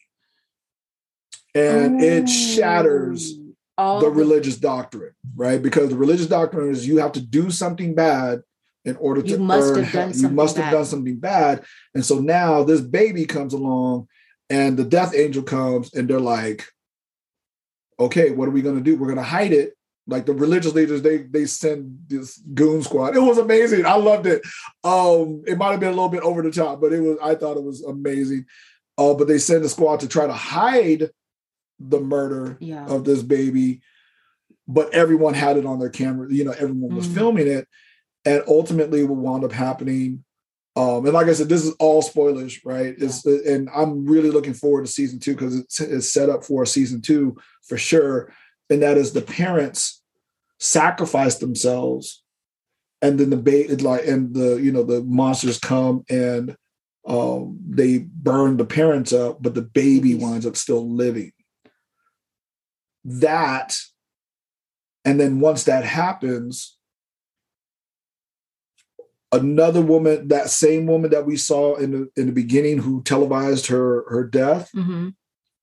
And 1.54 2.02
it 2.02 2.28
shatters 2.28 3.34
all 3.76 4.00
the 4.00 4.10
religious 4.10 4.56
doctrine 4.56 5.12
right? 5.34 5.62
Because 5.62 5.90
the 5.90 5.96
religious 5.96 6.26
doctrine 6.26 6.70
is 6.70 6.86
you 6.86 6.98
have 6.98 7.12
to 7.12 7.20
do 7.20 7.50
something 7.50 7.94
bad 7.94 8.42
in 8.84 8.96
order 8.96 9.22
to 9.22 9.28
You 9.28 9.38
must 9.38 9.72
earn 9.72 9.84
have 9.84 9.92
done 9.92 10.00
hell. 10.02 10.08
you 10.08 10.14
something 10.14 10.34
must 10.36 10.56
have 10.56 10.64
bad. 10.66 10.70
done 10.72 10.84
something 10.84 11.16
bad 11.16 11.64
and 11.94 12.04
so 12.04 12.18
now 12.18 12.62
this 12.64 12.80
baby 12.80 13.24
comes 13.26 13.52
along 13.52 14.08
and 14.50 14.76
the 14.76 14.84
death 14.84 15.14
angel 15.14 15.42
comes 15.42 15.94
and 15.94 16.08
they're 16.08 16.20
like 16.20 16.66
okay 18.00 18.30
what 18.30 18.48
are 18.48 18.52
we 18.52 18.62
going 18.62 18.76
to 18.76 18.82
do 18.82 18.96
we're 18.96 19.06
going 19.06 19.16
to 19.16 19.22
hide 19.22 19.52
it 19.52 19.74
like 20.08 20.26
the 20.26 20.34
religious 20.34 20.74
leaders 20.74 21.02
they 21.02 21.18
they 21.18 21.46
send 21.46 21.96
this 22.08 22.38
goon 22.54 22.82
squad 22.82 23.14
it 23.16 23.20
was 23.20 23.38
amazing 23.38 23.86
i 23.86 23.94
loved 23.94 24.26
it 24.26 24.42
um 24.84 25.42
it 25.46 25.56
might 25.56 25.70
have 25.70 25.80
been 25.80 25.90
a 25.90 25.94
little 25.94 26.08
bit 26.08 26.22
over 26.22 26.42
the 26.42 26.50
top 26.50 26.80
but 26.80 26.92
it 26.92 27.00
was 27.00 27.16
i 27.22 27.34
thought 27.34 27.56
it 27.56 27.62
was 27.62 27.82
amazing 27.84 28.44
uh 28.98 29.14
but 29.14 29.28
they 29.28 29.38
send 29.38 29.64
a 29.64 29.68
squad 29.68 30.00
to 30.00 30.08
try 30.08 30.26
to 30.26 30.32
hide 30.32 31.10
the 31.78 32.00
murder 32.00 32.56
Yeah. 32.60 32.86
of 32.86 33.04
this 33.04 33.22
baby 33.22 33.80
but 34.66 34.92
everyone 34.92 35.34
had 35.34 35.56
it 35.56 35.66
on 35.66 35.78
their 35.78 35.90
camera 35.90 36.26
you 36.32 36.44
know 36.44 36.52
everyone 36.52 36.94
was 36.96 37.06
Mhm. 37.06 37.14
filming 37.14 37.46
it 37.46 37.68
and 38.24 38.42
ultimately 38.46 39.02
what 39.04 39.18
wound 39.18 39.44
up 39.44 39.52
happening 39.52 40.24
um 40.76 41.04
and 41.04 41.14
like 41.14 41.26
i 41.26 41.32
said 41.32 41.48
this 41.48 41.64
is 41.64 41.74
all 41.78 42.02
spoilers 42.02 42.64
right? 42.64 42.94
It's 42.98 43.24
and 43.24 43.68
i'm 43.74 44.06
really 44.06 44.30
looking 44.30 44.54
forward 44.54 44.86
to 44.86 44.92
season 44.92 45.18
two 45.18 45.32
because 45.34 45.58
it's, 45.58 45.80
it's 45.80 46.12
set 46.12 46.30
up 46.30 46.44
for 46.44 46.62
a 46.62 46.66
season 46.66 47.00
two 47.00 47.36
for 47.62 47.76
sure 47.76 48.32
and 48.70 48.82
that 48.82 48.96
is 48.96 49.12
the 49.12 49.22
parents 49.22 50.02
sacrifice 50.58 51.36
themselves 51.36 52.22
and 53.02 53.18
then 53.18 53.30
the 53.30 53.36
baby 53.36 53.74
like 53.76 54.06
and 54.06 54.34
the 54.34 54.56
you 54.62 54.72
know 54.72 54.84
the 54.84 55.02
monsters 55.02 55.58
come 55.58 56.04
and 56.08 56.56
um 57.06 57.58
they 57.68 57.98
burn 57.98 58.56
the 58.56 58.64
parents 58.64 59.12
up 59.12 59.42
but 59.42 59.54
the 59.54 59.62
baby 59.62 60.14
winds 60.14 60.46
up 60.46 60.56
still 60.56 60.88
living. 60.88 61.32
That 63.04 63.76
and 65.04 65.18
then 65.18 65.40
once 65.40 65.64
that 65.64 65.84
happens 65.84 66.78
another 69.32 69.80
woman 69.80 70.28
that 70.28 70.50
same 70.50 70.86
woman 70.86 71.10
that 71.10 71.24
we 71.26 71.36
saw 71.36 71.74
in 71.76 71.90
the 71.90 72.10
in 72.20 72.26
the 72.26 72.32
beginning 72.32 72.78
who 72.78 73.02
televised 73.02 73.66
her 73.68 74.04
her 74.10 74.24
death 74.24 74.70
hmm 74.72 75.08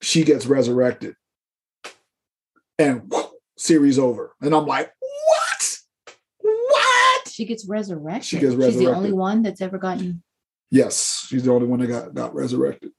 she 0.02 0.24
gets 0.24 0.46
resurrected. 0.46 1.16
And 2.78 3.02
whoosh, 3.12 3.26
series 3.58 4.00
over. 4.00 4.34
And 4.42 4.56
i'm 4.56 4.66
like 4.66 4.92
what? 5.02 5.78
What? 6.42 7.28
She 7.30 7.46
gets 7.46 7.68
resurrected. 7.68 8.26
She 8.26 8.40
gets 8.40 8.56
resurrected 8.56 8.80
She's 8.80 8.88
the 8.88 8.96
only 8.96 9.12
one 9.14 9.44
that's 9.44 9.62
ever 9.62 9.78
gotten. 9.78 10.24
yes 10.72 11.26
she's 11.28 11.44
the 11.44 11.52
only 11.52 11.68
one 11.68 11.80
that 11.80 11.88
got 11.88 12.14
got 12.14 12.34
resurrected. 12.34 12.92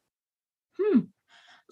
Hmm. 0.80 1.00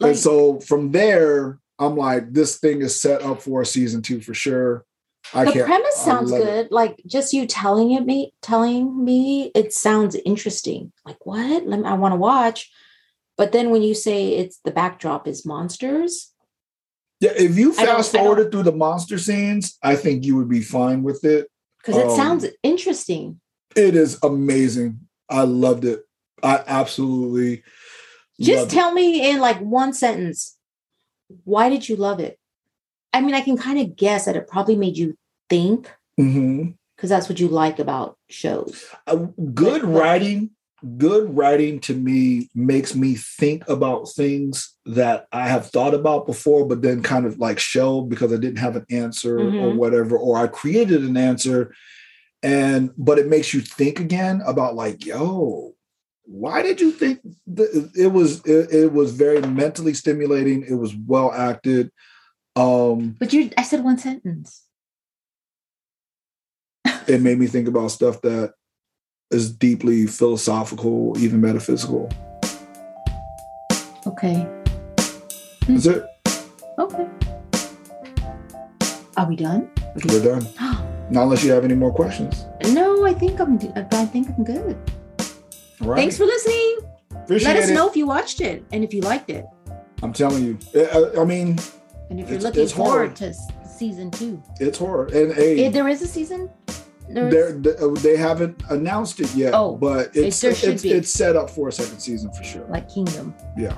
Like, 0.00 0.10
and 0.10 0.18
so 0.18 0.60
from 0.60 0.92
there 0.92 1.58
i'm 1.78 1.96
like 1.96 2.32
this 2.32 2.58
thing 2.58 2.80
is 2.82 3.00
set 3.00 3.22
up 3.22 3.42
for 3.42 3.62
a 3.62 3.66
season 3.66 4.00
two 4.02 4.20
for 4.20 4.34
sure 4.34 4.84
i 5.34 5.44
the 5.44 5.62
premise 5.64 5.96
sounds 5.96 6.30
love 6.30 6.40
it. 6.40 6.44
good. 6.44 6.68
Like 6.70 7.02
just 7.06 7.32
you 7.32 7.46
telling 7.46 7.92
it 7.92 8.04
me, 8.04 8.32
telling 8.42 9.04
me, 9.04 9.50
it 9.54 9.72
sounds 9.72 10.14
interesting. 10.24 10.92
Like 11.04 11.24
what? 11.26 11.66
Let 11.66 11.80
me, 11.80 11.86
I 11.86 11.94
want 11.94 12.12
to 12.12 12.16
watch. 12.16 12.70
But 13.36 13.52
then 13.52 13.70
when 13.70 13.82
you 13.82 13.94
say 13.94 14.30
it's 14.34 14.58
the 14.64 14.70
backdrop 14.70 15.28
is 15.28 15.46
monsters, 15.46 16.32
yeah 17.20 17.32
if 17.36 17.56
you 17.56 17.72
fast 17.72 18.12
forwarded 18.12 18.50
through 18.50 18.62
the 18.62 18.72
monster 18.72 19.18
scenes 19.18 19.76
i 19.82 19.96
think 19.96 20.24
you 20.24 20.36
would 20.36 20.48
be 20.48 20.60
fine 20.60 21.02
with 21.02 21.24
it 21.24 21.48
because 21.78 21.96
it 21.96 22.10
Um, 22.10 22.16
sounds 22.16 22.46
interesting. 22.62 23.40
It 23.76 23.94
is 23.94 24.18
amazing. 24.22 25.00
I 25.28 25.42
loved 25.42 25.84
it. 25.84 26.02
I 26.42 26.62
absolutely 26.66 27.62
Just 28.40 28.70
tell 28.70 28.92
me 28.92 29.30
in 29.30 29.40
like 29.40 29.58
one 29.60 29.92
sentence, 29.92 30.56
why 31.44 31.68
did 31.68 31.88
you 31.88 31.96
love 31.96 32.20
it? 32.20 32.38
I 33.12 33.20
mean, 33.20 33.34
I 33.34 33.40
can 33.40 33.56
kind 33.56 33.78
of 33.80 33.96
guess 33.96 34.24
that 34.26 34.36
it 34.36 34.48
probably 34.48 34.76
made 34.76 34.96
you 34.96 35.16
think 35.48 35.90
because 36.16 37.10
that's 37.10 37.28
what 37.28 37.40
you 37.40 37.48
like 37.48 37.78
about 37.78 38.18
shows. 38.28 38.84
Uh, 39.06 39.26
good 39.54 39.82
but- 39.82 39.88
writing. 39.88 40.50
Good 40.96 41.36
writing 41.36 41.80
to 41.80 41.94
me 41.94 42.50
makes 42.54 42.94
me 42.94 43.16
think 43.16 43.68
about 43.68 44.08
things 44.12 44.76
that 44.86 45.26
I 45.32 45.48
have 45.48 45.66
thought 45.66 45.92
about 45.92 46.24
before, 46.24 46.68
but 46.68 46.82
then 46.82 47.02
kind 47.02 47.26
of 47.26 47.36
like 47.40 47.58
shelved 47.58 48.10
because 48.10 48.32
I 48.32 48.36
didn't 48.36 48.60
have 48.60 48.76
an 48.76 48.86
answer 48.88 49.40
or 49.40 49.50
Mhm. 49.50 49.74
whatever, 49.74 50.16
or 50.16 50.38
I 50.38 50.46
created 50.46 51.02
an 51.02 51.16
answer, 51.16 51.74
and 52.44 52.92
but 52.96 53.18
it 53.18 53.26
makes 53.26 53.52
you 53.52 53.60
think 53.60 53.98
again 53.98 54.40
about 54.46 54.76
like, 54.76 55.04
yo, 55.04 55.74
why 56.26 56.62
did 56.62 56.80
you 56.80 56.92
think 56.92 57.22
th- 57.56 57.70
it 57.96 58.12
was? 58.12 58.40
It, 58.44 58.72
it 58.72 58.92
was 58.92 59.10
very 59.10 59.40
mentally 59.40 59.94
stimulating. 59.94 60.62
It 60.62 60.74
was 60.74 60.94
well 60.94 61.32
acted. 61.32 61.90
Um, 62.58 63.14
but 63.20 63.32
you, 63.32 63.50
I 63.56 63.62
said 63.62 63.84
one 63.84 63.98
sentence. 63.98 64.64
it 67.06 67.20
made 67.20 67.38
me 67.38 67.46
think 67.46 67.68
about 67.68 67.92
stuff 67.92 68.20
that 68.22 68.54
is 69.30 69.52
deeply 69.52 70.06
philosophical, 70.06 71.16
even 71.18 71.40
metaphysical. 71.40 72.10
Okay. 74.06 74.46
That's 75.68 75.86
it. 75.86 76.04
Okay. 76.78 77.08
Are 79.16 79.28
we 79.28 79.36
done? 79.36 79.70
We're 80.08 80.22
done. 80.22 80.46
Not 81.10 81.24
unless 81.24 81.44
you 81.44 81.52
have 81.52 81.64
any 81.64 81.74
more 81.74 81.92
questions. 81.92 82.44
no, 82.72 83.06
I 83.06 83.14
think 83.14 83.40
I'm. 83.40 83.58
I 83.76 84.04
think 84.06 84.28
I'm 84.36 84.44
good. 84.44 84.76
Right. 85.80 85.96
Thanks 85.96 86.18
for 86.18 86.24
listening. 86.24 86.78
Appreciate 87.12 87.54
Let 87.54 87.62
us 87.62 87.70
it. 87.70 87.74
know 87.74 87.88
if 87.88 87.96
you 87.96 88.06
watched 88.06 88.40
it 88.40 88.64
and 88.72 88.82
if 88.82 88.92
you 88.92 89.00
liked 89.00 89.30
it, 89.30 89.44
I'm 90.02 90.12
telling 90.12 90.44
you. 90.44 90.58
I, 90.74 91.20
I 91.20 91.24
mean, 91.24 91.58
and 92.10 92.18
if 92.20 92.26
you're 92.28 92.36
It's- 92.36 92.42
looking 92.44 92.62
it's 92.62 92.72
forward 92.72 93.18
horror. 93.18 93.32
to 93.32 93.34
season 93.68 94.10
two. 94.10 94.42
it's 94.60 94.78
horror. 94.78 95.06
And 95.12 95.32
hey, 95.32 95.66
Eh, 95.66 95.70
there 95.70 95.88
is 95.88 96.02
a 96.02 96.06
season. 96.06 96.48
There 97.10 97.30
they're- 97.30 97.52
they, 98.02 98.14
uh, 98.16 98.18
haven't 98.18 98.62
announced 98.68 99.18
it 99.20 99.34
yet. 99.34 99.54
Oh, 99.54 99.76
but 99.76 100.10
it's 100.14 100.38
should 100.40 100.52
it's, 100.64 100.84
it's 100.84 101.12
set 101.12 101.36
up 101.36 101.48
for 101.48 101.68
a 101.68 101.72
second 101.72 102.00
season 102.00 102.30
for 102.32 102.42
sure. 102.44 102.66
like 102.68 102.88
Kingdom. 102.88 103.34
Yeah. 103.56 103.74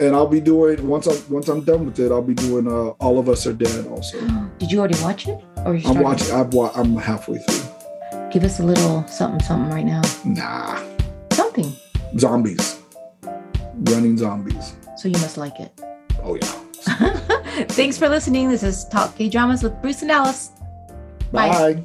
And 0.00 0.14
I'll 0.14 0.26
be 0.26 0.40
doing 0.40 0.86
once 0.86 1.06
I'm 1.06 1.16
once 1.30 1.48
I'm 1.48 1.62
done 1.64 1.84
with 1.86 1.98
it, 2.00 2.10
I'll 2.12 2.22
be 2.22 2.34
doing 2.34 2.66
uh, 2.66 2.90
All 3.04 3.18
of 3.18 3.28
Us 3.28 3.46
Are 3.46 3.52
Dead 3.52 3.86
also. 3.88 4.18
Did 4.58 4.70
you 4.72 4.78
already 4.78 5.00
watch 5.02 5.26
it, 5.28 5.38
or 5.64 5.74
you 5.74 5.86
I'm 5.88 5.96
started? 6.00 6.02
watching. 6.04 6.34
I've 6.34 6.52
wa- 6.54 6.72
I'm 6.74 6.96
halfway 6.96 7.38
through. 7.38 8.28
Give 8.30 8.44
us 8.44 8.60
a 8.60 8.62
little 8.62 9.06
something, 9.08 9.40
something 9.46 9.70
right 9.70 9.84
now. 9.86 10.02
Nah. 10.24 10.82
Something. 11.32 11.72
Zombies. 12.18 12.78
Running 13.74 14.16
zombies. 14.18 14.74
So 14.96 15.08
you 15.08 15.18
must 15.18 15.36
like 15.38 15.60
it. 15.60 15.78
Oh 16.22 16.36
yeah. 16.36 17.20
Thanks 17.64 17.96
for 17.96 18.08
listening. 18.08 18.50
This 18.50 18.62
is 18.62 18.84
Talk 18.84 19.16
K 19.16 19.30
Dramas 19.30 19.62
with 19.62 19.80
Bruce 19.80 20.02
and 20.02 20.10
Alice. 20.10 20.50
Bye. 21.32 21.48
Bye. 21.48 21.82